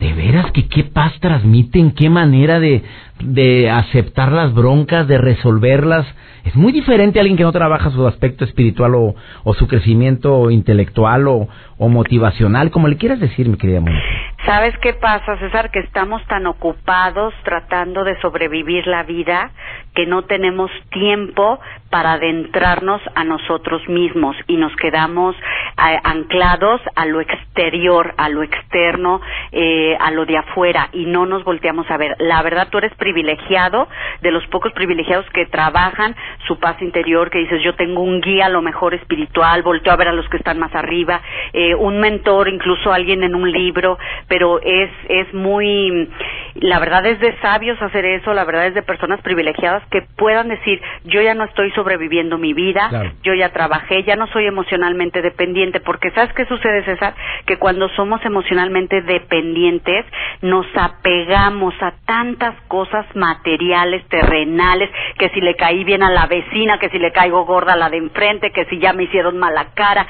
de 0.00 0.12
veras 0.12 0.50
que 0.52 0.68
qué 0.68 0.84
paz 0.84 1.18
transmiten, 1.20 1.92
qué 1.92 2.10
manera 2.10 2.60
de, 2.60 2.82
de 3.20 3.70
aceptar 3.70 4.30
las 4.30 4.52
broncas, 4.52 5.08
de 5.08 5.16
resolverlas. 5.16 6.06
Es 6.44 6.54
muy 6.54 6.72
diferente 6.72 7.18
a 7.18 7.22
alguien 7.22 7.36
que 7.36 7.44
no 7.44 7.52
trabaja 7.52 7.90
su 7.90 8.06
aspecto 8.06 8.44
espiritual 8.44 8.94
o, 8.94 9.14
su 9.54 9.66
crecimiento 9.66 10.50
intelectual 10.50 11.26
o, 11.28 11.48
o, 11.78 11.88
motivacional, 11.88 12.70
como 12.70 12.88
le 12.88 12.98
quieras 12.98 13.20
decir, 13.20 13.48
mi 13.48 13.56
querida 13.56 13.80
Mónica. 13.80 14.04
¿Sabes 14.44 14.76
qué 14.78 14.92
pasa, 14.92 15.38
César? 15.38 15.70
Que 15.70 15.80
estamos 15.80 16.24
tan 16.26 16.46
ocupados 16.46 17.34
tratando 17.42 18.04
de 18.04 18.20
sobrevivir 18.20 18.86
la 18.86 19.02
vida 19.02 19.50
que 19.96 20.06
no 20.06 20.22
tenemos 20.22 20.70
tiempo 20.90 21.58
para 21.90 22.12
adentrarnos 22.12 23.00
a 23.14 23.24
nosotros 23.24 23.80
mismos 23.88 24.36
y 24.46 24.56
nos 24.56 24.74
quedamos 24.76 25.34
eh, 25.34 25.98
anclados 26.04 26.80
a 26.94 27.06
lo 27.06 27.20
exterior, 27.22 28.12
a 28.18 28.28
lo 28.28 28.42
externo, 28.42 29.22
eh, 29.52 29.96
a 29.98 30.10
lo 30.10 30.26
de 30.26 30.36
afuera 30.36 30.90
y 30.92 31.06
no 31.06 31.24
nos 31.24 31.42
volteamos 31.44 31.90
a 31.90 31.96
ver. 31.96 32.14
La 32.18 32.42
verdad, 32.42 32.68
tú 32.70 32.78
eres 32.78 32.94
privilegiado, 32.96 33.88
de 34.20 34.30
los 34.30 34.46
pocos 34.48 34.72
privilegiados 34.72 35.24
que 35.30 35.46
trabajan 35.46 36.14
su 36.46 36.58
paz 36.58 36.80
interior, 36.82 37.30
que 37.30 37.38
dices, 37.38 37.62
yo 37.62 37.74
tengo 37.74 38.02
un 38.02 38.20
guía 38.20 38.46
a 38.46 38.50
lo 38.50 38.60
mejor 38.60 38.92
espiritual, 38.92 39.62
volteo 39.62 39.92
a 39.92 39.96
ver 39.96 40.08
a 40.08 40.12
los 40.12 40.28
que 40.28 40.36
están 40.36 40.58
más 40.58 40.74
arriba, 40.74 41.22
eh, 41.54 41.74
un 41.74 41.98
mentor, 41.98 42.48
incluso 42.48 42.92
alguien 42.92 43.22
en 43.22 43.34
un 43.34 43.50
libro, 43.50 43.98
pero 44.28 44.60
es, 44.60 44.90
es 45.08 45.32
muy 45.32 46.10
La 46.60 46.78
verdad 46.78 47.04
es 47.06 47.20
de 47.20 47.36
sabios 47.40 47.80
hacer 47.82 48.04
eso, 48.04 48.32
la 48.32 48.44
verdad 48.44 48.66
es 48.66 48.74
de 48.74 48.82
personas 48.82 49.20
privilegiadas 49.20 49.82
que 49.90 50.02
puedan 50.16 50.48
decir, 50.48 50.80
yo 51.04 51.20
ya 51.20 51.34
no 51.34 51.44
estoy 51.44 51.70
sobreviviendo 51.72 52.38
mi 52.38 52.54
vida, 52.54 53.12
yo 53.22 53.34
ya 53.34 53.50
trabajé, 53.50 54.04
ya 54.04 54.16
no 54.16 54.26
soy 54.28 54.46
emocionalmente 54.46 55.22
dependiente, 55.22 55.80
porque 55.80 56.10
¿sabes 56.12 56.32
qué 56.34 56.46
sucede, 56.46 56.84
César? 56.84 57.14
Que 57.46 57.58
cuando 57.58 57.88
somos 57.90 58.24
emocionalmente 58.24 59.02
dependientes, 59.02 60.06
nos 60.42 60.66
apegamos 60.76 61.74
a 61.80 61.92
tantas 62.06 62.54
cosas 62.68 63.04
materiales, 63.14 64.06
terrenales, 64.08 64.90
que 65.18 65.28
si 65.30 65.40
le 65.40 65.56
caí 65.56 65.84
bien 65.84 66.02
a 66.02 66.10
la 66.10 66.26
vecina, 66.26 66.78
que 66.78 66.88
si 66.90 66.98
le 66.98 67.12
caigo 67.12 67.44
gorda 67.44 67.74
a 67.74 67.76
la 67.76 67.90
de 67.90 67.98
enfrente, 67.98 68.50
que 68.50 68.64
si 68.66 68.78
ya 68.78 68.92
me 68.92 69.04
hicieron 69.04 69.38
mala 69.38 69.68
cara. 69.74 70.06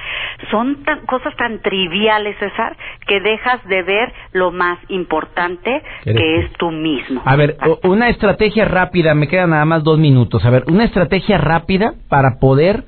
Son 0.51 0.79
cosas 1.07 1.35
tan 1.37 1.61
triviales, 1.61 2.37
César, 2.39 2.77
que 3.07 3.21
dejas 3.21 3.65
de 3.67 3.83
ver 3.83 4.13
lo 4.33 4.53
más 4.53 4.79
importante 4.89 5.83
que 6.05 6.39
es 6.41 6.53
tú 6.55 6.71
mismo. 6.71 7.23
A 7.25 7.37
ver, 7.37 7.57
una 7.83 8.09
estrategia 8.09 8.65
rápida, 8.65 9.15
me 9.15 9.29
quedan 9.29 9.51
nada 9.51 9.65
más 9.65 9.83
dos 9.83 9.99
minutos. 9.99 10.45
A 10.45 10.51
ver, 10.51 10.65
una 10.69 10.85
estrategia 10.85 11.39
rápida 11.39 11.95
para 12.09 12.39
poder 12.39 12.85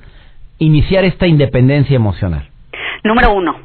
iniciar 0.59 1.05
esta 1.05 1.27
independencia 1.27 1.95
emocional. 1.95 2.49
Número 3.03 3.33
uno, 3.33 3.55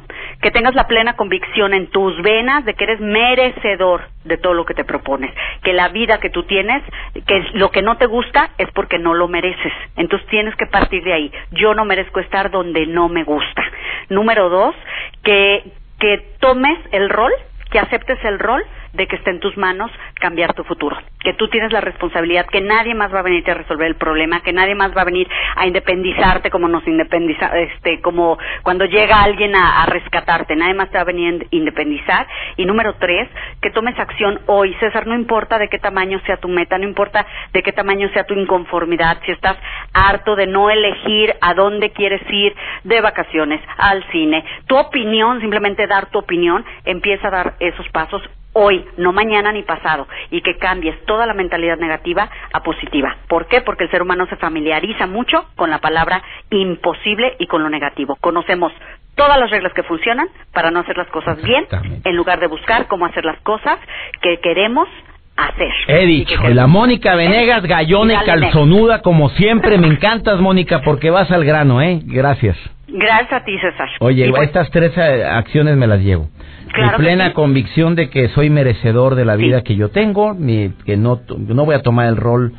que 0.41 0.51
tengas 0.51 0.75
la 0.75 0.87
plena 0.87 1.15
convicción 1.15 1.73
en 1.73 1.87
tus 1.87 2.21
venas 2.21 2.65
de 2.65 2.73
que 2.73 2.83
eres 2.83 2.99
merecedor 2.99 4.09
de 4.23 4.37
todo 4.37 4.53
lo 4.53 4.65
que 4.65 4.73
te 4.73 4.83
propones, 4.83 5.33
que 5.63 5.73
la 5.73 5.89
vida 5.89 6.19
que 6.19 6.29
tú 6.29 6.43
tienes, 6.43 6.83
que 7.25 7.45
lo 7.53 7.71
que 7.71 7.81
no 7.81 7.97
te 7.97 8.05
gusta 8.05 8.51
es 8.57 8.69
porque 8.71 8.99
no 8.99 9.13
lo 9.13 9.27
mereces. 9.27 9.73
Entonces 9.95 10.27
tienes 10.29 10.55
que 10.55 10.65
partir 10.65 11.03
de 11.03 11.13
ahí. 11.13 11.31
Yo 11.51 11.73
no 11.73 11.85
merezco 11.85 12.19
estar 12.19 12.51
donde 12.51 12.85
no 12.85 13.09
me 13.09 13.23
gusta. 13.23 13.63
Número 14.09 14.49
dos, 14.49 14.75
que, 15.23 15.63
que 15.99 16.35
tomes 16.39 16.77
el 16.91 17.09
rol, 17.09 17.31
que 17.71 17.79
aceptes 17.79 18.23
el 18.23 18.39
rol 18.39 18.63
de 18.95 19.07
que 19.07 19.17
esté 19.17 19.29
en 19.31 19.39
tus 19.39 19.55
manos 19.57 19.91
cambiar 20.19 20.53
tu 20.53 20.63
futuro, 20.63 20.97
que 21.23 21.33
tú 21.33 21.47
tienes 21.49 21.71
la 21.71 21.81
responsabilidad, 21.81 22.47
que 22.47 22.61
nadie 22.61 22.95
más 22.95 23.13
va 23.13 23.19
a 23.19 23.23
venir 23.23 23.49
a 23.49 23.53
resolver 23.53 23.87
el 23.87 23.95
problema, 23.95 24.41
que 24.41 24.53
nadie 24.53 24.75
más 24.75 24.95
va 24.95 25.01
a 25.01 25.05
venir 25.05 25.27
a 25.55 25.67
independizarte 25.67 26.49
como 26.49 26.67
nos 26.67 26.85
independiza, 26.87 27.47
este, 27.59 28.01
como 28.01 28.37
cuando 28.63 28.85
llega 28.85 29.21
alguien 29.21 29.55
a, 29.55 29.85
rescatarte, 29.85 30.55
nadie 30.55 30.73
más 30.73 30.89
te 30.89 30.97
va 30.97 31.01
a 31.01 31.05
venir 31.05 31.43
a 31.43 31.45
independizar. 31.51 32.27
Y 32.57 32.65
número 32.65 32.95
tres, 32.95 33.29
que 33.61 33.69
tomes 33.69 33.97
acción 33.99 34.39
hoy, 34.47 34.73
César, 34.79 35.05
no 35.05 35.15
importa 35.15 35.59
de 35.59 35.67
qué 35.67 35.79
tamaño 35.79 36.19
sea 36.25 36.37
tu 36.37 36.47
meta, 36.47 36.77
no 36.77 36.85
importa 36.85 37.25
de 37.53 37.61
qué 37.61 37.71
tamaño 37.71 38.09
sea 38.09 38.23
tu 38.23 38.33
inconformidad, 38.33 39.19
si 39.25 39.31
estás 39.31 39.57
harto 39.93 40.35
de 40.35 40.47
no 40.47 40.69
elegir 40.69 41.35
a 41.41 41.53
dónde 41.53 41.91
quieres 41.91 42.21
ir 42.29 42.55
de 42.83 43.01
vacaciones, 43.01 43.61
al 43.77 44.03
cine, 44.11 44.43
tu 44.67 44.77
opinión, 44.77 45.39
simplemente 45.41 45.87
dar 45.87 46.07
tu 46.07 46.19
opinión, 46.19 46.65
empieza 46.85 47.27
a 47.27 47.31
dar 47.31 47.53
esos 47.59 47.87
pasos 47.89 48.21
hoy, 48.55 48.85
no 48.97 49.11
mañana 49.11 49.51
ni 49.51 49.63
pasado, 49.63 50.07
y 50.31 50.41
que 50.41 50.57
cambies 50.57 50.95
toda 51.05 51.25
la 51.25 51.33
mentalidad 51.33 51.77
negativa 51.77 52.29
a 52.53 52.63
positiva. 52.63 53.17
¿Por 53.27 53.47
qué? 53.47 53.61
Porque 53.61 53.83
el 53.83 53.91
ser 53.91 54.01
humano 54.01 54.25
se 54.27 54.37
familiariza 54.37 55.07
mucho 55.07 55.45
con 55.55 55.69
la 55.69 55.79
palabra 55.79 56.23
imposible 56.49 57.35
y 57.37 57.47
con 57.47 57.63
lo 57.63 57.69
negativo. 57.69 58.17
Conocemos 58.21 58.71
todas 59.15 59.37
las 59.37 59.51
reglas 59.51 59.73
que 59.73 59.83
funcionan 59.83 60.27
para 60.53 60.71
no 60.71 60.79
hacer 60.79 60.97
las 60.97 61.07
cosas 61.07 61.41
bien, 61.43 61.67
en 62.03 62.15
lugar 62.15 62.39
de 62.39 62.47
buscar 62.47 62.87
cómo 62.87 63.05
hacer 63.05 63.25
las 63.25 63.39
cosas 63.41 63.77
que 64.21 64.39
queremos 64.39 64.87
hacer. 65.35 65.71
He 65.87 66.05
dicho, 66.05 66.41
la 66.47 66.65
Mónica 66.65 67.15
Venegas, 67.15 67.63
gallona 67.63 68.21
y 68.23 68.25
calzonuda, 68.25 69.01
como 69.01 69.29
siempre. 69.31 69.77
Me 69.77 69.87
encantas, 69.95 70.39
Mónica, 70.39 70.81
porque 70.81 71.09
vas 71.09 71.29
al 71.29 71.43
grano, 71.43 71.81
¿eh? 71.81 71.99
Gracias. 72.03 72.57
Gracias 72.87 73.33
a 73.33 73.43
ti, 73.43 73.57
César. 73.59 73.89
Oye, 73.99 74.31
estas 74.41 74.71
tres 74.71 74.97
eh, 74.97 75.25
acciones 75.25 75.75
me 75.75 75.87
las 75.87 75.99
llevo 75.99 76.29
mi 76.77 76.89
plena 76.97 77.33
convicción 77.33 77.95
de 77.95 78.09
que 78.09 78.29
soy 78.29 78.49
merecedor 78.49 79.15
de 79.15 79.25
la 79.25 79.35
vida 79.35 79.63
que 79.63 79.75
yo 79.75 79.89
tengo, 79.89 80.33
ni, 80.33 80.69
que 80.85 80.97
no, 80.97 81.21
no 81.37 81.65
voy 81.65 81.75
a 81.75 81.81
tomar 81.81 82.07
el 82.07 82.17
rol. 82.17 82.53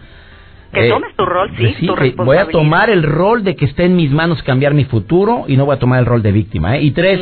Que 0.72 0.86
eh, 0.86 0.90
tomes 0.90 1.14
tu 1.14 1.24
rol, 1.24 1.50
sí, 1.56 1.88
Voy 2.16 2.36
a 2.36 2.46
tomar 2.46 2.90
el 2.90 3.02
rol 3.02 3.44
de 3.44 3.56
que 3.56 3.64
esté 3.64 3.84
en 3.84 3.96
mis 3.96 4.10
manos 4.10 4.42
cambiar 4.42 4.74
mi 4.74 4.84
futuro 4.84 5.44
y 5.46 5.56
no 5.56 5.64
voy 5.64 5.76
a 5.76 5.78
tomar 5.78 6.00
el 6.00 6.06
rol 6.06 6.22
de 6.22 6.32
víctima. 6.32 6.76
¿eh? 6.76 6.82
Y 6.82 6.90
tres, 6.90 7.20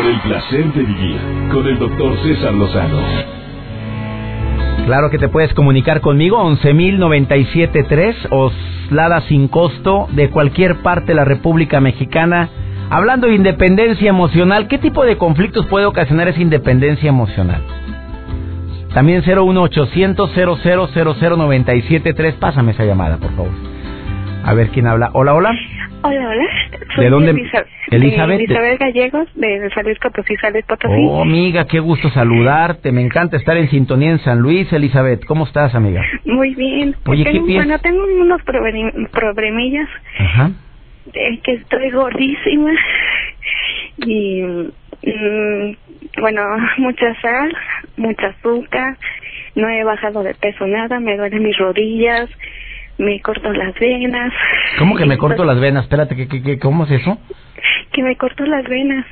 Por 0.00 0.08
el 0.08 0.20
placer 0.20 0.72
de 0.72 0.82
vivir 0.82 1.20
con 1.52 1.66
el 1.66 1.78
doctor 1.78 2.16
César 2.22 2.54
Lozano. 2.54 3.02
Claro 4.86 5.10
que 5.10 5.18
te 5.18 5.28
puedes 5.28 5.52
comunicar 5.52 6.00
conmigo, 6.00 6.42
11.097.3, 6.42 8.28
Oslada 8.30 9.20
sin 9.28 9.48
costo, 9.48 10.08
de 10.12 10.30
cualquier 10.30 10.76
parte 10.76 11.08
de 11.08 11.16
la 11.16 11.26
República 11.26 11.80
Mexicana. 11.80 12.48
Hablando 12.88 13.26
de 13.26 13.34
independencia 13.34 14.08
emocional, 14.08 14.68
¿qué 14.68 14.78
tipo 14.78 15.04
de 15.04 15.18
conflictos 15.18 15.66
puede 15.66 15.84
ocasionar 15.84 16.28
esa 16.28 16.40
independencia 16.40 17.10
emocional? 17.10 17.60
También 18.94 19.22
01800 19.22 20.30
00973 20.64 22.34
Pásame 22.36 22.72
esa 22.72 22.86
llamada, 22.86 23.18
por 23.18 23.32
favor. 23.32 23.52
A 24.44 24.54
ver 24.54 24.70
quién 24.70 24.86
habla. 24.86 25.10
Hola, 25.12 25.34
hola. 25.34 25.50
Hola, 26.02 26.28
hola. 26.30 26.44
¿De 26.96 27.10
dónde? 27.10 27.30
Elizabeth. 27.90 28.40
Elizabeth 28.40 28.78
Gallegos, 28.78 29.28
de 29.34 29.70
San 29.74 29.84
Luis 29.84 29.98
Potosí, 29.98 30.34
San 30.36 30.54
Luis 30.54 30.64
Potosí. 30.64 30.94
Oh, 31.06 31.20
amiga, 31.22 31.66
qué 31.66 31.78
gusto 31.78 32.08
saludarte. 32.10 32.90
Me 32.90 33.02
encanta 33.02 33.36
estar 33.36 33.56
en 33.58 33.68
sintonía 33.68 34.10
en 34.10 34.18
San 34.20 34.38
Luis. 34.38 34.72
Elizabeth, 34.72 35.24
¿cómo 35.26 35.44
estás, 35.44 35.74
amiga? 35.74 36.02
Muy 36.24 36.54
bien. 36.54 36.96
Oye, 37.06 37.24
tengo, 37.24 37.46
¿qué 37.46 37.54
Bueno, 37.54 37.78
tengo 37.80 38.04
unos 38.04 38.40
problemillas. 38.42 39.88
Ajá. 40.18 40.50
Es 41.12 41.40
que 41.40 41.52
estoy 41.52 41.90
gordísima. 41.90 42.70
Y. 43.98 44.42
Mm, 44.42 45.76
bueno, 46.20 46.42
mucha 46.78 47.20
sal, 47.20 47.54
mucha 47.98 48.28
azúcar. 48.28 48.96
No 49.54 49.68
he 49.68 49.84
bajado 49.84 50.22
de 50.22 50.34
peso 50.34 50.66
nada. 50.66 50.98
Me 50.98 51.16
duelen 51.16 51.42
mis 51.42 51.58
rodillas 51.58 52.30
me 53.00 53.20
corto 53.20 53.52
las 53.52 53.74
venas. 53.78 54.32
¿Cómo 54.78 54.96
que 54.96 55.06
me 55.06 55.18
corto 55.18 55.44
las 55.44 55.58
venas? 55.58 55.84
Espérate, 55.84 56.14
¿qué, 56.16 56.28
qué, 56.28 56.58
cómo 56.58 56.84
es 56.84 56.90
eso? 56.90 57.18
Que 57.92 58.02
me 58.02 58.16
corto 58.16 58.44
las 58.44 58.64
venas. 58.68 59.06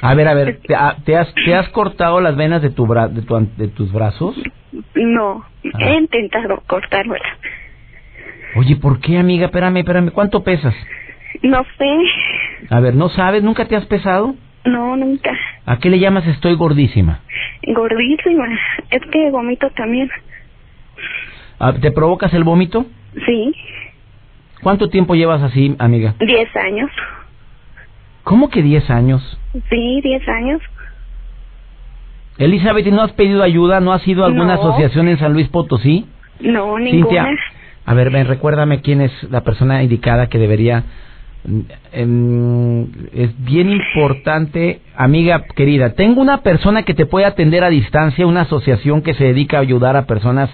A 0.00 0.14
ver, 0.14 0.28
a 0.28 0.34
ver, 0.34 0.60
¿te, 0.60 0.74
ah, 0.76 0.96
has, 1.18 1.34
¿te 1.34 1.54
has 1.54 1.68
cortado 1.70 2.20
las 2.20 2.36
venas 2.36 2.62
de, 2.62 2.70
tu 2.70 2.86
bra 2.86 3.08
de, 3.08 3.22
tu, 3.22 3.36
de 3.56 3.68
tus 3.68 3.92
brazos? 3.92 4.40
No, 4.94 5.44
he 5.64 5.70
ah. 5.74 5.94
intentado 5.94 6.62
cortármelas. 6.66 7.38
Oye, 8.54 8.76
¿por 8.76 9.00
qué, 9.00 9.18
amiga? 9.18 9.46
Espérame, 9.46 9.78
espérame, 9.78 10.10
¿cuánto 10.10 10.44
pesas? 10.44 10.74
No 11.42 11.64
sé. 11.76 11.96
A 12.70 12.80
ver, 12.80 12.94
¿no 12.94 13.08
sabes? 13.08 13.42
¿Nunca 13.42 13.66
te 13.66 13.74
has 13.74 13.86
pesado? 13.86 14.36
No, 14.64 14.96
nunca. 14.96 15.32
¿A 15.66 15.78
qué 15.78 15.90
le 15.90 15.98
llamas 15.98 16.26
estoy 16.26 16.54
gordísima? 16.54 17.20
Gordísima. 17.66 18.46
Es 18.90 19.02
que 19.10 19.30
vomito 19.30 19.68
también. 19.70 20.08
Ah, 21.58 21.72
¿Te 21.72 21.90
provocas 21.90 22.32
el 22.34 22.44
vómito? 22.44 22.86
Sí. 23.26 23.54
¿Cuánto 24.62 24.88
tiempo 24.88 25.14
llevas 25.14 25.42
así, 25.42 25.74
amiga? 25.78 26.14
Diez 26.18 26.54
años. 26.56 26.90
¿Cómo 28.24 28.50
que 28.50 28.62
diez 28.62 28.88
años? 28.90 29.22
Sí, 29.70 30.00
diez 30.02 30.28
años. 30.28 30.60
Elizabeth, 32.38 32.86
¿no 32.86 33.02
has 33.02 33.12
pedido 33.12 33.42
ayuda? 33.42 33.80
¿No 33.80 33.92
has 33.92 34.06
ido 34.06 34.22
a 34.22 34.26
alguna 34.26 34.54
asociación 34.54 35.08
en 35.08 35.18
San 35.18 35.32
Luis 35.32 35.48
Potosí? 35.48 36.06
No, 36.40 36.78
ninguna. 36.78 37.30
a 37.84 37.94
ver, 37.94 38.10
ven, 38.10 38.26
recuérdame 38.26 38.80
quién 38.80 39.00
es 39.00 39.12
la 39.30 39.42
persona 39.42 39.82
indicada 39.82 40.28
que 40.28 40.38
debería... 40.38 40.84
Em, 41.92 42.82
es 43.14 43.30
bien 43.44 43.70
importante, 43.70 44.82
amiga 44.96 45.44
querida, 45.54 45.94
tengo 45.94 46.20
una 46.20 46.42
persona 46.42 46.82
que 46.82 46.94
te 46.94 47.06
puede 47.06 47.26
atender 47.26 47.64
a 47.64 47.70
distancia, 47.70 48.26
una 48.26 48.42
asociación 48.42 49.02
que 49.02 49.14
se 49.14 49.24
dedica 49.24 49.56
a 49.56 49.60
ayudar 49.60 49.96
a 49.96 50.06
personas 50.06 50.50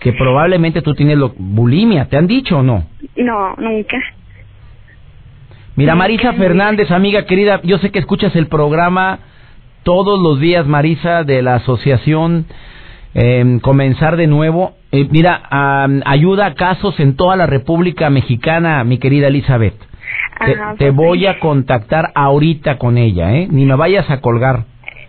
que 0.00 0.12
probablemente 0.12 0.82
tú 0.82 0.94
tienes 0.94 1.18
lo, 1.18 1.32
bulimia. 1.36 2.06
¿Te 2.06 2.16
han 2.16 2.26
dicho 2.26 2.58
o 2.58 2.62
no? 2.62 2.86
No, 3.16 3.54
nunca. 3.56 3.98
Mira, 5.76 5.94
Marisa 5.94 6.32
Fernández, 6.32 6.90
amiga 6.90 7.24
querida, 7.24 7.60
yo 7.62 7.78
sé 7.78 7.90
que 7.90 8.00
escuchas 8.00 8.34
el 8.34 8.48
programa 8.48 9.20
todos 9.84 10.20
los 10.20 10.40
días, 10.40 10.66
Marisa, 10.66 11.22
de 11.22 11.40
la 11.40 11.56
asociación 11.56 12.46
eh, 13.14 13.58
Comenzar 13.62 14.16
de 14.16 14.26
Nuevo. 14.26 14.74
Eh, 14.90 15.06
mira, 15.10 15.42
ayuda 16.04 16.46
a 16.46 16.54
casos 16.54 16.98
en 16.98 17.16
toda 17.16 17.36
la 17.36 17.46
República 17.46 18.10
Mexicana, 18.10 18.82
mi 18.84 18.98
querida 18.98 19.28
Elizabeth. 19.28 19.76
Te, 20.44 20.56
te 20.78 20.90
voy 20.90 21.26
a 21.26 21.38
contactar 21.38 22.10
ahorita 22.14 22.78
con 22.78 22.96
ella, 22.96 23.34
¿eh? 23.36 23.48
Ni 23.50 23.64
me 23.64 23.76
vayas 23.76 24.08
a 24.10 24.20
colgar. 24.20 24.64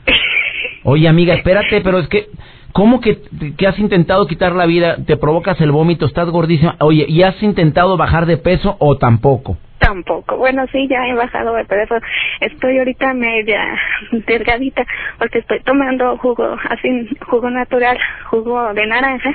Oye, 0.83 1.07
amiga, 1.07 1.33
espérate, 1.33 1.81
pero 1.81 1.99
es 1.99 2.07
que, 2.09 2.27
¿cómo 2.73 3.01
que, 3.01 3.21
que 3.57 3.67
has 3.67 3.77
intentado 3.79 4.27
quitar 4.27 4.53
la 4.53 4.65
vida? 4.65 4.97
¿Te 5.05 5.17
provocas 5.17 5.59
el 5.61 5.71
vómito? 5.71 6.05
¿Estás 6.05 6.29
gordísima? 6.29 6.75
Oye, 6.79 7.05
¿y 7.07 7.23
has 7.23 7.41
intentado 7.41 7.97
bajar 7.97 8.25
de 8.25 8.37
peso 8.37 8.75
o 8.79 8.97
tampoco? 8.97 9.57
Tampoco. 9.79 10.37
Bueno, 10.37 10.65
sí, 10.71 10.87
ya 10.89 11.07
he 11.07 11.13
bajado 11.13 11.55
de 11.55 11.65
peso. 11.65 11.95
Estoy 12.41 12.77
ahorita 12.77 13.13
media 13.13 13.61
delgadita 14.27 14.85
porque 15.17 15.39
estoy 15.39 15.61
tomando 15.61 16.17
jugo, 16.17 16.57
así, 16.69 17.09
jugo 17.27 17.49
natural, 17.49 17.97
jugo 18.29 18.73
de 18.73 18.85
naranja. 18.85 19.33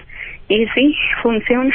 Y 0.49 0.67
sí, 0.75 0.95
funciona. 1.23 1.75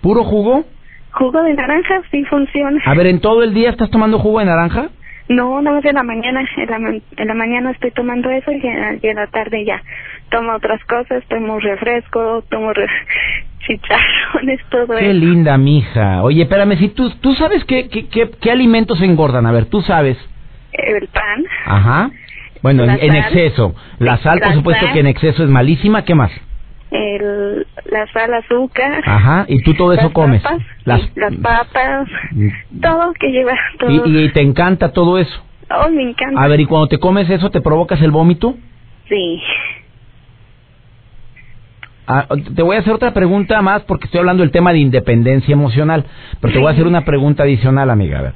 ¿Puro 0.00 0.24
jugo? 0.24 0.64
Jugo 1.12 1.42
de 1.42 1.54
naranja 1.54 2.02
sí 2.10 2.24
funciona. 2.24 2.80
A 2.84 2.94
ver, 2.94 3.06
¿en 3.06 3.20
todo 3.20 3.42
el 3.42 3.52
día 3.52 3.70
estás 3.70 3.90
tomando 3.90 4.18
jugo 4.18 4.38
de 4.38 4.46
naranja? 4.46 4.88
No, 5.28 5.62
nada 5.62 5.76
más 5.76 5.84
en 5.84 5.94
la 5.94 6.02
mañana. 6.02 6.44
En 6.56 6.66
la, 6.70 6.76
en 7.16 7.28
la 7.28 7.34
mañana 7.34 7.70
estoy 7.70 7.90
tomando 7.92 8.30
eso 8.30 8.50
y 8.52 8.66
en, 8.66 9.00
y 9.02 9.06
en 9.08 9.16
la 9.16 9.26
tarde 9.28 9.64
ya 9.64 9.82
tomo 10.30 10.52
otras 10.54 10.82
cosas. 10.84 11.22
Tomo 11.28 11.58
refresco, 11.60 12.42
tomo 12.50 12.72
re- 12.72 12.86
chicharrones, 13.66 14.60
todo 14.70 14.96
Qué 14.98 15.10
eso. 15.10 15.18
linda, 15.18 15.56
mija. 15.58 16.22
Oye, 16.22 16.42
espérame, 16.42 16.76
si 16.78 16.88
tú, 16.88 17.10
tú 17.20 17.34
sabes 17.34 17.64
qué, 17.64 17.88
qué, 17.88 18.08
qué, 18.08 18.30
qué 18.40 18.50
alimentos 18.50 19.00
engordan. 19.00 19.46
A 19.46 19.52
ver, 19.52 19.66
tú 19.66 19.80
sabes. 19.82 20.18
El 20.72 21.06
pan, 21.08 21.44
Ajá. 21.66 22.10
Bueno, 22.62 22.84
en, 22.84 23.14
exceso. 23.16 23.74
La 23.98 24.18
sal, 24.18 24.40
por 24.40 24.54
supuesto 24.54 24.86
que 24.92 25.00
en 25.00 25.08
exceso 25.08 25.42
es 25.42 25.48
malísima. 25.50 26.04
¿Qué 26.04 26.14
más? 26.14 26.30
El, 26.92 27.66
la 27.90 28.06
sal, 28.12 28.32
azúcar. 28.34 29.02
Ajá. 29.04 29.44
Y 29.48 29.62
tú 29.62 29.74
todo 29.74 29.92
eso 29.92 30.04
las 30.04 30.12
comes. 30.12 30.42
Papas, 30.42 30.60
Las- 30.84 31.36
papas, 31.42 32.08
Mm. 32.32 32.48
todo 32.80 33.12
que 33.18 33.28
lleva 33.30 33.54
todo. 33.78 33.90
Y, 34.06 34.24
y 34.24 34.28
te 34.32 34.40
encanta 34.42 34.92
todo 34.92 35.18
eso. 35.18 35.42
Oh, 35.70 35.88
me 35.90 36.02
encanta. 36.02 36.40
A 36.42 36.48
ver, 36.48 36.60
¿y 36.60 36.66
cuando 36.66 36.88
te 36.88 36.98
comes 36.98 37.28
eso 37.30 37.50
te 37.50 37.60
provocas 37.60 38.00
el 38.02 38.10
vómito? 38.10 38.54
Sí. 39.08 39.40
Ah, 42.06 42.26
te 42.56 42.62
voy 42.62 42.76
a 42.76 42.80
hacer 42.80 42.92
otra 42.92 43.14
pregunta 43.14 43.62
más 43.62 43.82
porque 43.84 44.06
estoy 44.06 44.18
hablando 44.18 44.42
del 44.42 44.50
tema 44.50 44.72
de 44.72 44.80
independencia 44.80 45.52
emocional, 45.52 46.04
pero 46.40 46.52
te 46.52 46.58
voy 46.58 46.68
a 46.68 46.72
hacer 46.72 46.86
una 46.86 47.04
pregunta 47.04 47.44
adicional, 47.44 47.90
amiga. 47.90 48.18
A 48.18 48.22
ver, 48.22 48.34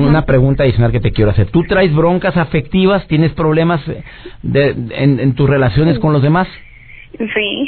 una 0.00 0.26
pregunta 0.26 0.64
adicional 0.64 0.90
que 0.90 1.00
te 1.00 1.12
quiero 1.12 1.30
hacer. 1.30 1.46
¿Tú 1.50 1.62
traes 1.62 1.94
broncas 1.94 2.36
afectivas? 2.36 3.06
¿Tienes 3.06 3.32
problemas 3.32 3.86
eh, 3.88 4.02
de- 4.42 4.74
en, 4.96 5.20
en 5.20 5.34
tus 5.34 5.48
relaciones 5.48 5.98
con 6.00 6.12
los 6.12 6.20
demás? 6.22 6.48
Sí. 7.18 7.66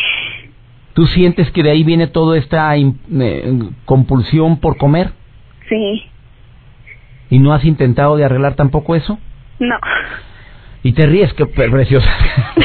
¿Tú 0.94 1.06
sientes 1.06 1.50
que 1.52 1.62
de 1.62 1.70
ahí 1.70 1.84
viene 1.84 2.06
toda 2.08 2.36
esta 2.38 2.76
eh, 2.76 3.52
compulsión 3.84 4.58
por 4.60 4.76
comer? 4.78 5.10
Sí. 5.68 6.04
¿Y 7.30 7.38
no 7.38 7.52
has 7.52 7.64
intentado 7.64 8.16
de 8.16 8.24
arreglar 8.24 8.54
tampoco 8.56 8.96
eso? 8.96 9.18
No. 9.58 9.76
Y 10.82 10.92
te 10.92 11.06
ríes, 11.06 11.32
qué 11.34 11.44
pre- 11.46 11.70
preciosa. 11.70 12.08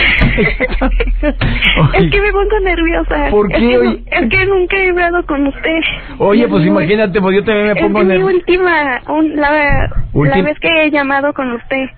es 1.93 2.11
que 2.11 2.21
me 2.21 2.31
pongo 2.31 2.59
nerviosa. 2.63 3.27
¿Por 3.29 3.51
Es 3.51 3.59
qué, 3.59 3.67
que, 3.69 3.77
oye? 3.77 3.89
nu- 3.89 4.03
es 4.11 4.29
que 4.29 4.45
nunca 4.45 4.77
he 4.77 4.89
hablado 4.89 5.25
con 5.25 5.47
usted. 5.47 5.79
Oye, 6.19 6.47
pues 6.47 6.63
Es 6.63 6.69
mi- 6.71 6.77
imagínate, 6.77 7.21
pues 7.21 7.35
yo 7.35 7.43
también 7.43 7.67
me 7.67 7.73
Es 7.73 7.81
pongo 7.81 7.99
que 7.99 8.05
mi 8.05 8.09
nervioso. 8.11 8.35
última, 8.35 9.01
un- 9.09 9.35
la, 9.35 9.89
la 10.13 10.41
vez 10.41 10.59
que 10.59 10.85
he 10.85 10.91
llamado 10.91 11.33
con 11.33 11.51
usted. 11.53 11.89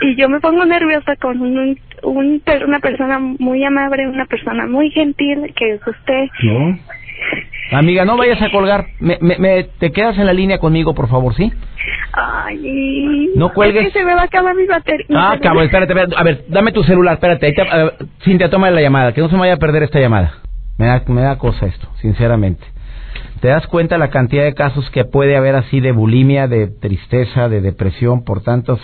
Y 0.00 0.16
yo 0.16 0.28
me 0.28 0.40
pongo 0.40 0.64
nerviosa 0.64 1.16
con 1.16 1.40
un, 1.40 1.78
un, 2.02 2.40
per- 2.44 2.64
una 2.64 2.80
persona 2.80 3.18
muy 3.18 3.64
amable, 3.64 4.08
una 4.08 4.26
persona 4.26 4.66
muy 4.66 4.90
gentil, 4.90 5.52
que 5.56 5.74
es 5.74 5.80
usted. 5.86 6.26
No. 6.42 6.78
Amiga, 7.72 8.04
no 8.04 8.16
vayas 8.16 8.40
a 8.40 8.50
colgar. 8.50 8.86
Me, 9.00 9.18
me, 9.20 9.36
me- 9.38 9.64
te 9.64 9.90
quedas 9.92 10.16
en 10.18 10.26
la 10.26 10.32
línea 10.32 10.58
conmigo, 10.58 10.94
por 10.94 11.08
favor, 11.08 11.34
¿sí? 11.34 11.52
Ay. 12.12 13.30
No 13.36 13.52
cuelgues. 13.52 13.86
Es 13.86 13.92
que 13.92 13.98
se 14.00 14.04
me 14.04 14.14
va 14.14 14.22
a 14.22 14.24
acabar 14.24 14.54
mi 14.54 14.66
batería. 14.66 15.06
Ah, 15.14 15.38
cabrón, 15.42 15.64
espérate, 15.64 15.92
espérate. 15.92 16.14
A 16.16 16.22
ver, 16.22 16.44
dame 16.48 16.72
tu 16.72 16.82
celular, 16.84 17.14
espérate. 17.14 17.46
Ahí 17.46 17.54
te- 17.54 17.62
a 17.62 17.76
ver, 17.76 17.94
Cintia, 18.24 18.48
toma 18.50 18.70
la 18.70 18.80
llamada, 18.80 19.12
que 19.12 19.20
no 19.20 19.28
se 19.28 19.34
me 19.34 19.40
vaya 19.40 19.54
a 19.54 19.58
perder 19.58 19.82
esta 19.82 20.00
llamada. 20.00 20.34
Me 20.78 20.86
da, 20.86 21.02
me 21.08 21.20
da 21.22 21.36
cosa 21.38 21.66
esto, 21.66 21.88
sinceramente. 22.00 22.64
¿Te 23.40 23.48
das 23.48 23.66
cuenta 23.68 23.98
la 23.98 24.10
cantidad 24.10 24.42
de 24.42 24.54
casos 24.54 24.90
que 24.90 25.04
puede 25.04 25.36
haber 25.36 25.54
así 25.54 25.80
de 25.80 25.92
bulimia, 25.92 26.48
de 26.48 26.66
tristeza, 26.66 27.48
de 27.48 27.60
depresión 27.60 28.24
por 28.24 28.42
tantas 28.42 28.80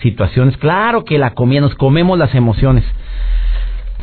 situaciones? 0.00 0.56
Claro 0.56 1.04
que 1.04 1.18
la 1.18 1.34
comida, 1.34 1.60
nos 1.60 1.76
comemos 1.76 2.18
las 2.18 2.34
emociones. 2.34 2.84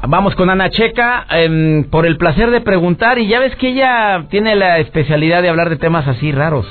Vamos 0.07 0.35
con 0.35 0.49
Ana 0.49 0.69
Checa, 0.69 1.25
em, 1.29 1.83
por 1.83 2.05
el 2.05 2.15
placer 2.15 2.49
de 2.51 2.61
preguntar, 2.61 3.19
y 3.19 3.27
ya 3.27 3.39
ves 3.39 3.53
que 3.57 3.69
ella 3.69 4.27
tiene 4.29 4.55
la 4.55 4.79
especialidad 4.79 5.41
de 5.41 5.49
hablar 5.49 5.69
de 5.69 5.75
temas 5.75 6.07
así 6.07 6.31
raros. 6.31 6.65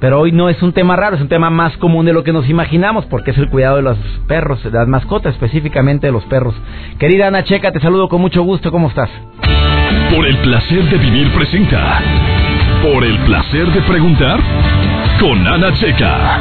Pero 0.00 0.20
hoy 0.20 0.32
no 0.32 0.48
es 0.48 0.62
un 0.62 0.72
tema 0.72 0.96
raro, 0.96 1.16
es 1.16 1.22
un 1.22 1.28
tema 1.28 1.50
más 1.50 1.76
común 1.78 2.06
de 2.06 2.12
lo 2.12 2.22
que 2.22 2.32
nos 2.32 2.48
imaginamos, 2.48 3.06
porque 3.06 3.32
es 3.32 3.38
el 3.38 3.48
cuidado 3.50 3.76
de 3.76 3.82
los 3.82 3.98
perros, 4.26 4.62
de 4.62 4.70
las 4.70 4.86
mascotas, 4.86 5.34
específicamente 5.34 6.06
de 6.06 6.12
los 6.12 6.24
perros. 6.24 6.54
Querida 6.98 7.26
Ana 7.26 7.44
Checa, 7.44 7.72
te 7.72 7.80
saludo 7.80 8.08
con 8.08 8.20
mucho 8.20 8.42
gusto, 8.42 8.70
¿cómo 8.70 8.88
estás? 8.88 9.10
Por 10.14 10.26
el 10.26 10.36
placer 10.38 10.84
de 10.84 10.98
vivir 10.98 11.32
presenta. 11.32 12.00
Por 12.82 13.04
el 13.04 13.18
placer 13.20 13.66
de 13.72 13.80
preguntar. 13.82 14.38
Con 15.20 15.46
Ana 15.48 15.72
Checa. 15.74 16.40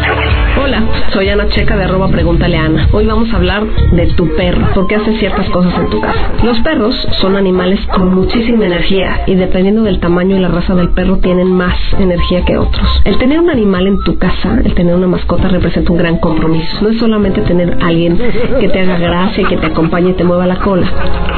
Hola, 0.63 0.83
soy 1.09 1.29
Ana 1.29 1.49
Checa 1.49 1.75
de 1.75 1.85
arroba 1.85 2.09
Pregúntale 2.09 2.57
a 2.57 2.65
Ana. 2.65 2.87
Hoy 2.91 3.07
vamos 3.07 3.33
a 3.33 3.37
hablar 3.37 3.65
de 3.65 4.05
tu 4.13 4.35
perro, 4.35 4.67
porque 4.75 4.95
hace 4.95 5.17
ciertas 5.17 5.49
cosas 5.49 5.73
en 5.79 5.89
tu 5.89 5.99
casa. 5.99 6.31
Los 6.43 6.59
perros 6.59 6.95
son 7.19 7.37
animales 7.37 7.79
con 7.87 8.13
muchísima 8.13 8.65
energía 8.65 9.23
y 9.25 9.33
dependiendo 9.33 9.81
del 9.81 9.99
tamaño 9.99 10.35
y 10.37 10.39
la 10.39 10.49
raza 10.49 10.75
del 10.75 10.89
perro 10.89 11.17
tienen 11.17 11.51
más 11.51 11.75
energía 11.97 12.45
que 12.45 12.57
otros. 12.57 13.01
El 13.03 13.17
tener 13.17 13.39
un 13.39 13.49
animal 13.49 13.87
en 13.87 14.03
tu 14.03 14.19
casa, 14.19 14.59
el 14.63 14.75
tener 14.75 14.95
una 14.95 15.07
mascota 15.07 15.47
representa 15.47 15.91
un 15.91 15.97
gran 15.97 16.17
compromiso. 16.19 16.81
No 16.81 16.89
es 16.89 16.99
solamente 16.99 17.41
tener 17.41 17.79
a 17.81 17.87
alguien 17.87 18.15
que 18.59 18.69
te 18.69 18.81
haga 18.81 18.99
gracia 18.99 19.41
y 19.41 19.45
que 19.47 19.57
te 19.57 19.65
acompañe 19.65 20.11
y 20.11 20.13
te 20.13 20.23
mueva 20.23 20.45
la 20.45 20.57
cola. 20.57 20.87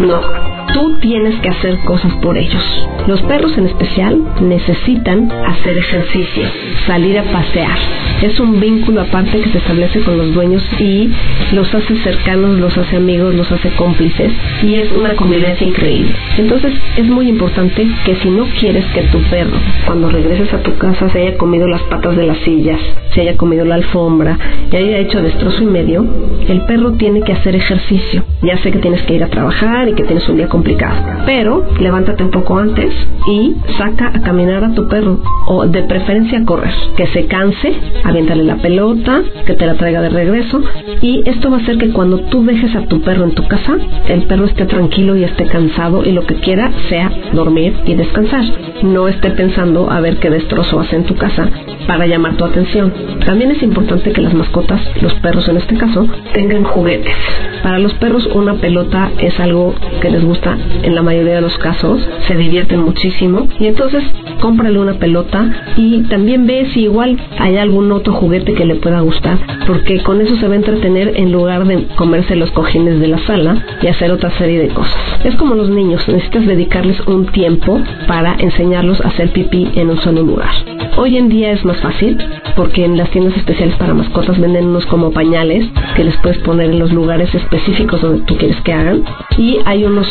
No. 0.02 0.59
Tú 0.74 0.98
tienes 1.02 1.40
que 1.42 1.50
hacer 1.50 1.80
cosas 1.80 2.14
por 2.22 2.38
ellos. 2.38 2.64
Los 3.08 3.22
perros 3.24 3.58
en 3.58 3.66
especial 3.66 4.22
necesitan 4.42 5.32
hacer 5.32 5.78
ejercicio, 5.78 6.44
salir 6.86 7.18
a 7.18 7.24
pasear. 7.24 7.78
Es 8.22 8.40
un 8.40 8.60
vínculo 8.60 9.02
aparte 9.02 9.40
que 9.40 9.50
se 9.50 9.58
establece 9.58 10.02
con 10.02 10.18
los 10.18 10.34
dueños 10.34 10.64
y 10.80 11.10
los 11.54 11.74
hace 11.74 11.96
cercanos, 11.98 12.60
los 12.60 12.78
hace 12.78 12.98
amigos, 12.98 13.34
los 13.34 13.52
hace 13.52 13.70
cómplices 13.72 14.32
y 14.62 14.76
es 14.76 14.92
una 14.92 15.16
convivencia 15.16 15.66
increíble. 15.66 16.12
Entonces 16.38 16.74
es 16.98 17.06
muy 17.06 17.30
importante 17.30 17.88
que 18.06 18.16
si 18.18 18.30
no 18.30 18.46
quieres 18.60 18.86
que 18.94 19.04
tu 19.04 19.20
perro 19.24 19.58
cuando 19.86 20.10
regreses 20.10 20.54
a 20.54 20.62
tu 20.62 20.76
casa 20.78 21.10
se 21.10 21.22
haya 21.22 21.38
comido 21.38 21.68
las 21.68 21.82
patas 21.84 22.16
de 22.16 22.28
las 22.28 22.38
sillas, 22.40 22.80
se 23.14 23.22
haya 23.22 23.38
comido 23.38 23.66
la 23.66 23.76
alfombra 23.76 24.38
y 24.72 24.76
haya 24.76 24.98
hecho 25.00 25.22
destrozo 25.22 25.64
y 25.64 25.68
medio, 25.68 26.06
el 26.48 26.62
perro 26.66 26.94
tiene 26.94 27.22
que 27.22 27.34
hacer 27.34 27.56
ejercicio. 27.56 28.24
Ya 28.42 28.58
sé 28.58 28.72
que 28.72 28.80
tienes 28.80 29.02
que 29.04 29.16
ir 29.16 29.24
a 29.24 29.28
trabajar 29.28 29.90
y 29.90 29.94
que 29.94 30.04
tienes 30.04 30.28
un 30.30 30.38
día 30.38 30.48
complicado, 30.60 31.24
pero 31.26 31.66
levántate 31.80 32.22
un 32.22 32.32
poco 32.32 32.58
antes 32.58 32.94
y 33.32 33.56
saca 33.78 34.12
a 34.14 34.20
caminar 34.20 34.62
a 34.66 34.74
tu 34.74 34.90
perro 34.90 35.22
o 35.48 35.66
de 35.66 35.84
preferencia 35.84 36.44
correr, 36.44 36.74
que 36.98 37.08
se 37.08 37.28
canse, 37.28 37.74
aviéntale 38.04 38.44
la 38.44 38.58
pelota, 38.58 39.22
que 39.46 39.54
te 39.54 39.66
la 39.66 39.76
traiga 39.76 40.02
de 40.02 40.10
regreso 40.10 40.62
y 41.02 41.24
esto 41.26 41.50
va 41.50 41.58
a 41.58 41.60
hacer 41.62 41.78
que 41.78 41.92
cuando 41.92 42.20
tú 42.26 42.44
dejes 42.44 42.76
a 42.76 42.82
tu 42.88 43.00
perro 43.02 43.24
en 43.24 43.36
tu 43.36 43.48
casa, 43.48 43.78
el 44.10 44.24
perro 44.24 44.46
esté 44.46 44.66
tranquilo 44.66 45.16
y 45.16 45.24
esté 45.24 45.46
cansado 45.46 46.04
y 46.04 46.12
lo 46.12 46.26
que 46.26 46.36
quiera 46.36 46.74
sea 46.90 47.10
dormir 47.32 47.74
y 47.86 47.96
descansar. 47.96 48.44
No 48.84 49.08
esté 49.08 49.30
pensando 49.32 49.90
a 49.90 50.02
ver 50.02 50.18
qué 50.18 50.30
destrozo 50.30 50.82
hace 50.82 50.98
en 50.98 51.06
tu 51.06 51.16
casa 51.16 51.50
para 51.88 52.06
llamar 52.06 52.36
tu 52.36 52.44
atención. 52.44 52.92
También 53.26 53.52
es 53.52 53.64
importante 53.64 54.12
que 54.12 54.22
las 54.22 54.34
mascotas, 54.34 54.82
los 55.02 55.14
perros 55.16 55.48
en 55.48 55.56
este 55.56 55.78
caso, 55.78 56.06
tengan 56.34 56.66
juguetes. 56.66 57.16
Para 57.64 57.80
los 57.80 57.94
perros 57.96 58.26
una 58.28 58.56
pelota 58.56 59.12
es 59.20 59.40
algo 59.40 59.76
que 60.02 60.10
les 60.10 60.24
gusta 60.24 60.58
en 60.84 60.96
la 60.96 61.02
mayoría 61.02 61.36
de 61.36 61.42
los 61.42 61.58
casos, 61.58 62.08
se 62.28 62.36
divierten 62.36 62.82
muchísimo 62.82 63.48
y 63.60 63.68
entonces 63.68 64.04
cómprale 64.40 64.80
una 64.80 64.94
pelota 64.94 65.50
y 65.76 66.04
también 66.04 66.48
ve 66.48 66.68
si 66.74 66.82
igual 66.82 67.18
hay 67.38 67.58
algún 67.58 67.92
otro 67.92 68.14
juguete 68.14 68.54
que 68.54 68.66
le 68.66 68.76
pueda 68.76 69.02
gustar, 69.02 69.38
porque 69.68 70.02
con 70.04 70.22
eso 70.22 70.36
se 70.38 70.48
va 70.48 70.54
a 70.54 70.58
entretener 70.58 71.14
en 71.16 71.32
lugar 71.32 71.66
de 71.66 71.86
comerse 71.96 72.36
los 72.36 72.52
cojines 72.52 73.00
de 73.00 73.08
la 73.08 73.18
sala 73.20 73.64
y 73.82 73.88
hacer 73.88 74.12
otra 74.12 74.32
serie 74.38 74.60
de 74.60 74.70
cosas. 74.70 74.96
Es 75.24 75.36
como 75.36 75.56
los 75.56 75.70
niños, 75.70 76.08
necesitas 76.08 76.46
dedicarles 76.46 77.00
un 77.08 77.26
tiempo 77.28 77.82
para 78.08 78.36
enseñarlos 78.40 79.02
a 79.02 79.10
hacer 79.10 79.32
pipí 79.32 79.70
en 79.76 79.90
un 79.90 79.98
solo 79.98 80.24
lugar. 80.24 80.50
Hoy 80.98 81.18
en 81.18 81.30
día 81.30 81.52
es 81.52 81.64
más 81.64 81.78
fácil 81.78 82.18
porque 82.56 82.84
en 82.84 82.98
las 82.98 83.10
tiendas 83.12 83.38
especiales 83.38 83.76
para 83.78 83.94
mascotas 83.94 84.40
venden 84.40 84.68
unos 84.68 84.86
como 84.86 85.12
pañales 85.12 85.66
que 85.96 86.04
les 86.04 86.18
puedes 86.18 86.38
poner 86.40 86.72
en 86.72 86.80
los 86.80 86.92
lugares 86.92 87.34
específicos 87.50 88.02
donde 88.02 88.26
tú 88.26 88.38
quieres 88.38 88.60
que 88.62 88.74
hagan 88.74 89.04
y 89.38 89.58
hay 89.66 89.84
unos 89.84 90.08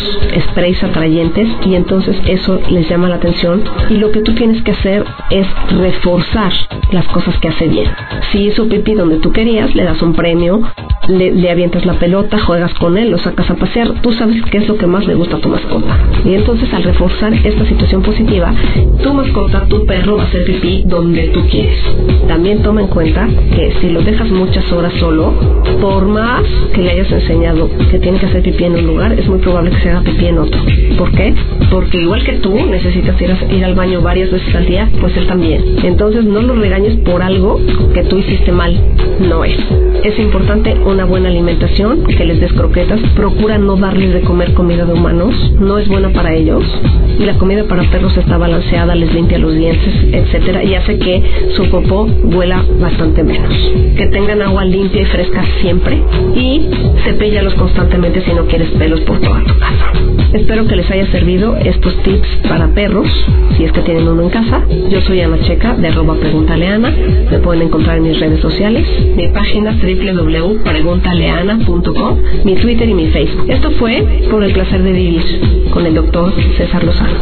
sprays 0.51 0.83
atrayentes 0.83 1.49
y 1.65 1.75
entonces 1.75 2.17
eso 2.27 2.61
les 2.71 2.89
llama 2.89 3.09
la 3.09 3.17
atención 3.17 3.63
y 3.91 3.95
lo 3.95 4.11
que 4.11 4.23
tú 4.23 4.35
tienes 4.35 4.63
que 4.63 4.73
hacer 4.73 5.05
es 5.31 5.47
reforzar 5.79 6.53
las 6.91 7.07
cosas 7.07 7.39
que 7.39 7.49
hace 7.49 7.69
bien. 7.69 7.87
Si 8.33 8.47
hizo 8.47 8.69
pipí 8.69 8.95
donde 8.95 9.19
tú 9.19 9.31
querías, 9.33 9.75
le 9.75 9.85
das 9.85 10.03
un 10.03 10.15
premio 10.15 10.63
le, 11.09 11.51
avientas 11.51 11.87
la 11.87 11.95
pelota, 11.95 12.39
juegas 12.39 12.75
con 12.75 12.99
él, 12.99 13.11
lo 13.11 13.19
sacas 13.19 13.49
a 13.51 13.55
pasear, 13.55 14.03
tú 14.03 14.13
sabes 14.13 14.43
qué 14.51 14.59
es 14.59 14.69
lo 14.69 14.77
que 14.77 14.87
más 14.87 15.07
le 15.07 15.15
gusta 15.15 15.37
a 15.37 15.41
tu 15.41 15.49
mascota. 15.49 15.99
Y 16.25 16.35
entonces 16.35 16.73
al 16.75 16.83
reforzar 16.83 17.33
esta 17.33 17.65
situación 17.65 18.03
positiva, 18.03 18.53
tu 19.03 19.15
mascota, 19.15 19.67
tu 19.69 19.87
perro 19.87 20.17
va 20.17 20.25
a 20.25 20.27
hacer 20.27 20.45
pipí 20.45 20.83
donde 20.87 21.29
tú 21.29 21.41
quieres. 21.49 21.81
También 22.27 22.63
toma 22.63 22.83
en 22.83 22.89
cuenta 22.89 23.27
que 23.55 23.73
si 23.81 23.89
lo 23.89 24.03
dejas 24.03 24.31
muchas 24.31 24.71
horas 24.71 24.93
solo, 24.95 25.33
por 25.81 26.05
más 26.07 26.43
que 26.75 26.83
le 26.83 26.91
hayas 26.91 27.11
enseñado 27.11 27.28
que 27.91 27.99
tiene 27.99 28.19
que 28.19 28.27
hacer 28.27 28.43
pipí 28.43 28.65
en 28.65 28.75
un 28.75 28.87
lugar, 28.87 29.13
es 29.13 29.29
muy 29.29 29.39
probable 29.39 29.71
que 29.71 29.81
se 29.81 29.91
haga 29.91 30.01
pipí 30.01 30.27
en 30.27 30.39
otro. 30.39 30.61
¿Por 30.97 31.13
qué? 31.13 31.35
Porque 31.71 32.01
igual 32.01 32.25
que 32.25 32.33
tú 32.35 32.55
necesitas 32.71 33.21
ir, 33.21 33.37
ir 33.51 33.65
al 33.65 33.75
baño 33.75 34.01
varias 34.01 34.31
veces 34.31 34.55
al 34.55 34.65
día, 34.65 34.89
pues 34.99 35.15
él 35.17 35.27
también. 35.27 35.63
Entonces 35.83 36.25
no 36.25 36.41
lo 36.41 36.55
regañes 36.55 36.97
por 37.05 37.23
algo 37.23 37.61
que 37.93 38.03
tú 38.05 38.17
hiciste 38.17 38.51
mal. 38.51 38.75
No 39.29 39.45
es. 39.45 39.59
Es 40.05 40.19
importante 40.19 40.75
una 40.87 41.05
buena 41.05 41.29
alimentación, 41.29 42.05
que 42.05 42.25
les 42.25 42.41
des 42.41 42.53
croquetas. 42.53 43.01
Procura 43.15 43.59
no 43.59 43.77
darles 43.77 44.15
de 44.15 44.21
comer 44.23 44.55
comida 44.55 44.87
de 44.87 44.95
humanos. 44.95 45.35
No 45.61 45.79
es 45.79 45.89
buena 45.89 46.09
para 46.11 46.35
ellos. 46.35 46.65
Y 47.19 47.25
la 47.25 47.35
comida 47.35 47.65
para 47.65 47.83
perros 47.91 48.17
está 48.17 48.39
balanceada, 48.39 48.95
les 48.95 49.13
limpia 49.13 49.39
los 49.39 49.55
dientes, 49.55 49.93
etcétera, 50.13 50.63
y 50.63 50.75
hace 50.75 50.99
que 50.99 51.23
su 51.57 51.69
popó 51.69 52.05
huela 52.05 52.65
bastante 52.81 53.23
menos. 53.23 53.53
Que 53.97 54.07
tengan 54.07 54.41
agua 54.41 54.65
limpia 54.65 55.03
y 55.03 55.07
fresca 55.07 55.45
siempre. 55.61 56.01
Y 56.37 56.69
cepíllalos 57.19 57.55
constantemente 57.55 58.21
si 58.23 58.33
no 58.33 58.47
quieres 58.47 58.71
pelos 58.71 59.01
por 59.01 59.21
toda 59.21 59.43
tu 59.43 59.59
casa. 59.59 59.93
Espero 60.33 60.65
que 60.69 60.77
les 60.77 60.89
haya 60.89 61.05
servido 61.11 61.57
estos 61.57 62.01
tips 62.05 62.29
para 62.49 62.69
perros, 62.69 63.09
si 63.57 63.65
es 63.65 63.73
que 63.73 63.81
tienen 63.81 64.07
uno 64.07 64.23
en 64.23 64.31
casa. 64.31 64.63
Yo 64.89 65.01
soy 65.01 65.21
Ana 65.21 65.41
Checa 65.41 65.75
de 65.75 65.89
arroba 65.89 66.15
Preguntaleana. 66.15 66.95
Me 67.29 67.39
pueden 67.39 67.63
encontrar 67.63 67.97
en 67.97 68.05
mis 68.05 68.21
redes 68.21 68.41
sociales, 68.41 68.87
mi 69.17 69.27
página 69.29 69.73
www.preguntaleana.com, 69.73 72.19
mi 72.45 72.55
Twitter 72.55 72.89
y 72.89 72.95
mi 72.95 73.09
Facebook. 73.09 73.47
Esto 73.49 73.73
fue 73.73 74.01
por 74.31 74.45
el 74.45 74.53
placer 74.53 74.81
de 74.81 74.93
vivir 74.93 75.23
con 75.73 75.85
el 75.87 75.95
doctor 75.95 76.33
César 76.57 76.85
Lozano. 76.85 77.19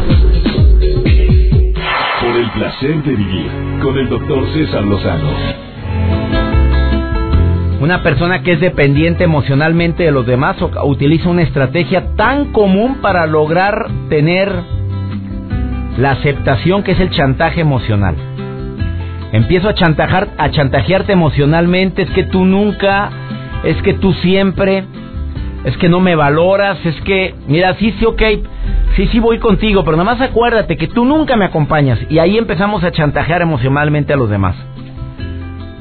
Por 2.21 2.37
el 2.37 2.51
placer 2.51 3.03
de 3.03 3.17
vivir 3.17 3.47
con 3.81 3.97
el 3.97 4.11
doctor 4.11 4.47
César 4.53 4.85
Lozano. 4.85 5.31
Una 7.81 8.03
persona 8.03 8.43
que 8.43 8.53
es 8.53 8.61
dependiente 8.61 9.25
emocionalmente 9.25 10.05
de 10.05 10.11
los 10.11 10.27
demás 10.27 10.57
utiliza 10.85 11.29
una 11.29 11.43
estrategia 11.43 12.15
tan 12.17 12.47
común 12.53 12.97
para 13.03 13.27
lograr 13.27 13.89
tener 14.09 14.51
la 15.99 16.13
aceptación 16.13 16.83
que 16.83 16.93
es 16.93 17.01
el 17.01 17.11
chantaje 17.11 17.61
emocional. 17.61 18.17
Empiezo 19.33 19.69
a 19.69 19.75
chantajar, 19.75 20.29
a 20.39 20.51
chantajearte 20.51 21.13
emocionalmente, 21.13 22.03
es 22.03 22.11
que 22.11 22.25
tú 22.25 22.47
nunca, 22.47 23.11
es 23.63 23.77
que 23.83 23.93
tú 23.93 24.15
siempre, 24.15 24.85
es 25.65 25.77
que 25.77 25.91
no 25.91 26.01
me 26.01 26.15
valoras, 26.15 26.79
es 26.87 26.99
que, 27.03 27.35
mira, 27.47 27.75
sí, 27.75 27.95
sí, 27.99 28.07
ok, 28.07 28.23
sí, 28.95 29.07
sí 29.09 29.19
voy 29.19 29.39
contigo, 29.39 29.85
pero 29.85 29.99
nada 29.99 30.15
más 30.15 30.21
acuérdate 30.23 30.79
que 30.79 30.89
tú 30.89 31.05
nunca 31.05 31.37
me 31.37 31.45
acompañas. 31.45 31.99
Y 32.09 32.21
ahí 32.21 32.39
empezamos 32.39 32.85
a 32.85 32.93
chantajear 32.93 33.43
emocionalmente 33.43 34.15
a 34.15 34.17
los 34.17 34.31
demás. 34.31 34.57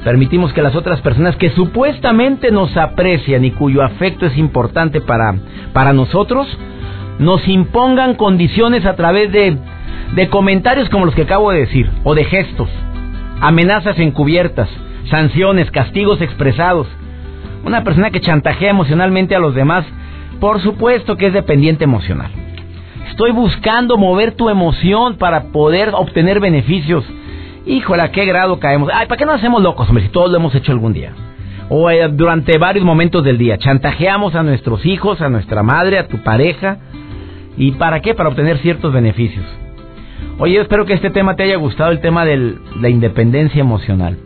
Permitimos 0.06 0.52
que 0.52 0.62
las 0.62 0.76
otras 0.76 1.00
personas 1.00 1.34
que 1.34 1.50
supuestamente 1.50 2.52
nos 2.52 2.76
aprecian 2.76 3.44
y 3.44 3.50
cuyo 3.50 3.82
afecto 3.82 4.24
es 4.24 4.38
importante 4.38 5.00
para, 5.00 5.34
para 5.72 5.92
nosotros, 5.92 6.46
nos 7.18 7.46
impongan 7.48 8.14
condiciones 8.14 8.86
a 8.86 8.94
través 8.94 9.32
de, 9.32 9.58
de 10.14 10.28
comentarios 10.28 10.88
como 10.90 11.06
los 11.06 11.14
que 11.16 11.22
acabo 11.22 11.50
de 11.50 11.58
decir, 11.58 11.90
o 12.04 12.14
de 12.14 12.22
gestos 12.22 12.70
amenazas 13.40 13.98
encubiertas, 13.98 14.68
sanciones, 15.10 15.70
castigos 15.70 16.20
expresados. 16.20 16.86
Una 17.64 17.84
persona 17.84 18.10
que 18.10 18.20
chantajea 18.20 18.70
emocionalmente 18.70 19.34
a 19.34 19.40
los 19.40 19.54
demás, 19.54 19.84
por 20.40 20.60
supuesto 20.60 21.16
que 21.16 21.26
es 21.26 21.32
dependiente 21.32 21.84
emocional. 21.84 22.30
Estoy 23.10 23.32
buscando 23.32 23.96
mover 23.96 24.32
tu 24.32 24.48
emoción 24.48 25.16
para 25.16 25.44
poder 25.44 25.90
obtener 25.94 26.40
beneficios. 26.40 27.04
Híjole, 27.66 28.02
¿a 28.02 28.12
qué 28.12 28.24
grado 28.24 28.60
caemos? 28.60 28.88
Ay, 28.94 29.08
¿para 29.08 29.18
qué 29.18 29.26
no 29.26 29.32
hacemos 29.32 29.60
locos, 29.60 29.88
hombre? 29.88 30.04
Si 30.04 30.10
todos 30.10 30.30
lo 30.30 30.36
hemos 30.36 30.54
hecho 30.54 30.70
algún 30.70 30.92
día. 30.92 31.12
O 31.68 31.90
eh, 31.90 32.08
durante 32.08 32.58
varios 32.58 32.84
momentos 32.84 33.24
del 33.24 33.38
día. 33.38 33.58
Chantajeamos 33.58 34.36
a 34.36 34.44
nuestros 34.44 34.86
hijos, 34.86 35.20
a 35.20 35.28
nuestra 35.28 35.64
madre, 35.64 35.98
a 35.98 36.06
tu 36.06 36.18
pareja. 36.18 36.78
¿Y 37.56 37.72
para 37.72 38.00
qué? 38.00 38.14
Para 38.14 38.28
obtener 38.28 38.58
ciertos 38.58 38.92
beneficios. 38.92 39.44
Oye, 40.38 40.60
espero 40.60 40.86
que 40.86 40.92
este 40.92 41.10
tema 41.10 41.34
te 41.34 41.42
haya 41.42 41.56
gustado, 41.56 41.90
el 41.90 42.00
tema 42.00 42.24
de 42.24 42.54
la 42.80 42.88
independencia 42.88 43.60
emocional. 43.60 44.16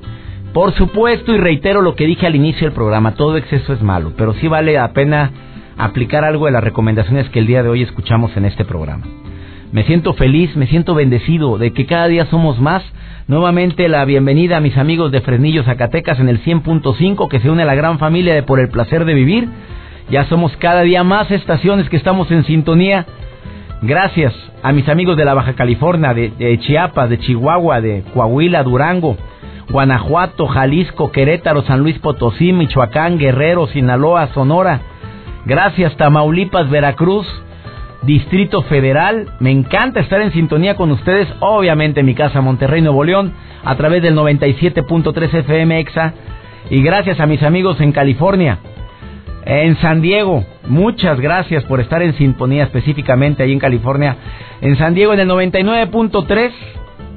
Por 0.53 0.75
supuesto, 0.75 1.33
y 1.33 1.39
reitero 1.39 1.81
lo 1.81 1.95
que 1.95 2.07
dije 2.07 2.27
al 2.27 2.35
inicio 2.35 2.67
del 2.67 2.75
programa, 2.75 3.15
todo 3.15 3.37
exceso 3.37 3.73
es 3.73 3.81
malo, 3.81 4.13
pero 4.19 4.35
sí 4.35 4.49
vale 4.49 4.75
la 4.75 4.93
pena 4.93 5.31
aplicar 5.79 6.25
algo 6.25 6.47
de 6.47 6.53
las 6.53 6.65
recomendaciones 6.65 7.29
que 7.31 7.39
el 7.39 7.47
día 7.47 7.63
de 7.63 7.69
hoy 7.69 7.83
escuchamos 7.83 8.37
en 8.37 8.45
este 8.45 8.65
programa. 8.65 9.05
Me 9.73 9.85
siento 9.85 10.15
feliz, 10.15 10.57
me 10.57 10.67
siento 10.67 10.95
bendecido 10.95 11.57
de 11.57 11.73
que 11.73 11.87
cada 11.87 12.09
día 12.09 12.27
somos 12.27 12.61
más. 12.61 12.83
Nuevamente 13.31 13.89
la 13.89 14.05
bienvenida 14.05 14.57
a 14.57 14.61
mis 14.61 14.77
amigos 14.77 15.13
de 15.13 15.21
Fresnillo, 15.21 15.63
Zacatecas 15.63 16.19
en 16.19 16.29
el 16.29 16.43
100.5 16.43 17.29
que 17.29 17.39
se 17.39 17.49
une 17.49 17.63
a 17.63 17.65
la 17.65 17.77
gran 17.77 18.01
familia 18.01 18.35
de 18.35 18.43
Por 18.43 18.59
el 18.59 18.71
Placer 18.71 19.05
de 19.05 19.15
Vivir. 19.15 19.49
Ya 20.11 20.25
somos 20.25 20.57
cada 20.57 20.81
día 20.81 21.05
más 21.05 21.31
estaciones 21.31 21.89
que 21.89 21.97
estamos 21.97 22.29
en 22.33 22.43
sintonía 22.43 23.07
Gracias 23.83 24.35
a 24.65 24.73
mis 24.73 24.89
amigos 24.89 25.17
de 25.17 25.25
la 25.25 25.35
Baja 25.35 25.53
California, 25.53 26.13
de, 26.13 26.59
Chiapas, 26.59 27.09
de 27.09 27.21
Chihuahua, 27.21 27.81
de 27.81 28.03
Coahuila, 28.13 28.65
Durango, 28.65 29.17
Guanajuato, 29.71 30.49
Jalisco, 30.49 31.13
Querétaro, 31.13 31.63
San 31.63 31.79
Luis 31.79 32.01
Potosí, 32.01 32.53
Michoacán, 32.53 33.17
Guerrero, 33.17 33.69
Sinaloa, 33.69 34.27
Sonora. 34.35 34.81
Gracias 35.47 35.97
Tamaulipas, 35.97 36.69
Veracruz, 36.69 37.29
Distrito 38.03 38.63
Federal. 38.63 39.27
Me 39.41 39.51
encanta 39.51 40.01
estar 40.01 40.21
en 40.21 40.33
sintonía 40.33 40.77
con 40.77 40.91
ustedes, 40.91 41.29
obviamente 41.41 42.01
en 42.01 42.07
mi 42.07 42.15
casa 42.15 42.41
Monterrey, 42.41 42.81
Nuevo 42.81 43.05
León, 43.05 43.33
a 43.65 43.77
través 43.77 44.03
del 44.03 44.17
97.3 44.17 45.35
FM 45.35 45.81
EXA. 45.81 46.15
Y 46.71 46.83
gracias 46.83 47.21
a 47.21 47.27
mis 47.27 47.43
amigos 47.43 47.81
en 47.81 47.93
California, 47.93 48.59
en 49.45 49.77
San 49.79 50.03
Diego, 50.03 50.45
muchas 50.69 51.19
gracias 51.19 51.65
por 51.65 51.81
estar 51.81 52.03
en 52.03 52.15
sintonía 52.15 52.65
específicamente 52.65 53.43
ahí 53.43 53.53
en 53.53 53.59
California. 53.59 54.17
En 54.61 54.77
San 54.77 54.95
Diego 54.95 55.15
en 55.15 55.21
el 55.21 55.29
99.3 55.29 56.53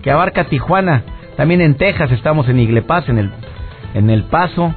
que 0.02 0.12
abarca 0.12 0.46
Tijuana. 0.46 1.04
También 1.36 1.62
en 1.62 1.76
Texas 1.76 2.12
estamos 2.12 2.48
en 2.48 2.60
Iglepaz, 2.60 3.10
en 3.10 3.18
el, 3.18 3.32
en 3.94 4.10
el 4.10 4.24
Paso, 4.24 4.74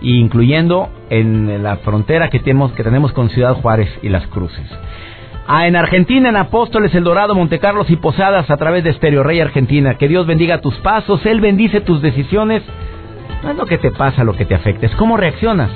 incluyendo 0.00 0.88
en 1.10 1.62
la 1.62 1.76
frontera 1.76 2.28
que 2.28 2.40
tenemos, 2.40 2.72
que 2.72 2.82
tenemos 2.82 3.12
con 3.12 3.30
Ciudad 3.30 3.54
Juárez 3.54 3.90
y 4.02 4.08
Las 4.08 4.26
Cruces. 4.28 4.66
Ah, 5.52 5.66
en 5.66 5.74
Argentina, 5.74 6.28
en 6.28 6.36
Apóstoles, 6.36 6.94
El 6.94 7.02
Dorado, 7.02 7.34
Montecarlos 7.34 7.90
y 7.90 7.96
Posadas 7.96 8.48
a 8.48 8.56
través 8.56 8.84
de 8.84 8.92
Stereo 8.92 9.24
Rey 9.24 9.40
Argentina. 9.40 9.96
Que 9.98 10.06
Dios 10.06 10.24
bendiga 10.24 10.60
tus 10.60 10.76
pasos, 10.76 11.26
Él 11.26 11.40
bendice 11.40 11.80
tus 11.80 12.00
decisiones. 12.00 12.62
No 13.42 13.50
es 13.50 13.56
lo 13.56 13.66
que 13.66 13.76
te 13.76 13.90
pasa 13.90 14.22
lo 14.22 14.34
que 14.34 14.44
te 14.44 14.54
afecta, 14.54 14.86
es 14.86 14.94
cómo 14.94 15.16
reaccionas 15.16 15.72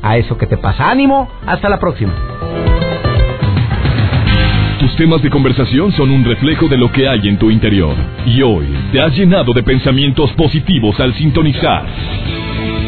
a 0.00 0.16
eso 0.16 0.38
que 0.38 0.46
te 0.46 0.56
pasa. 0.56 0.88
Ánimo, 0.88 1.28
hasta 1.44 1.68
la 1.68 1.80
próxima. 1.80 2.12
Tus 4.78 4.94
temas 4.94 5.20
de 5.22 5.30
conversación 5.30 5.90
son 5.90 6.12
un 6.12 6.24
reflejo 6.24 6.68
de 6.68 6.76
lo 6.76 6.92
que 6.92 7.08
hay 7.08 7.26
en 7.26 7.36
tu 7.36 7.50
interior. 7.50 7.96
Y 8.26 8.42
hoy 8.42 8.68
te 8.92 9.02
has 9.02 9.12
llenado 9.16 9.52
de 9.52 9.64
pensamientos 9.64 10.30
positivos 10.34 11.00
al 11.00 11.12
sintonizar. 11.14 11.84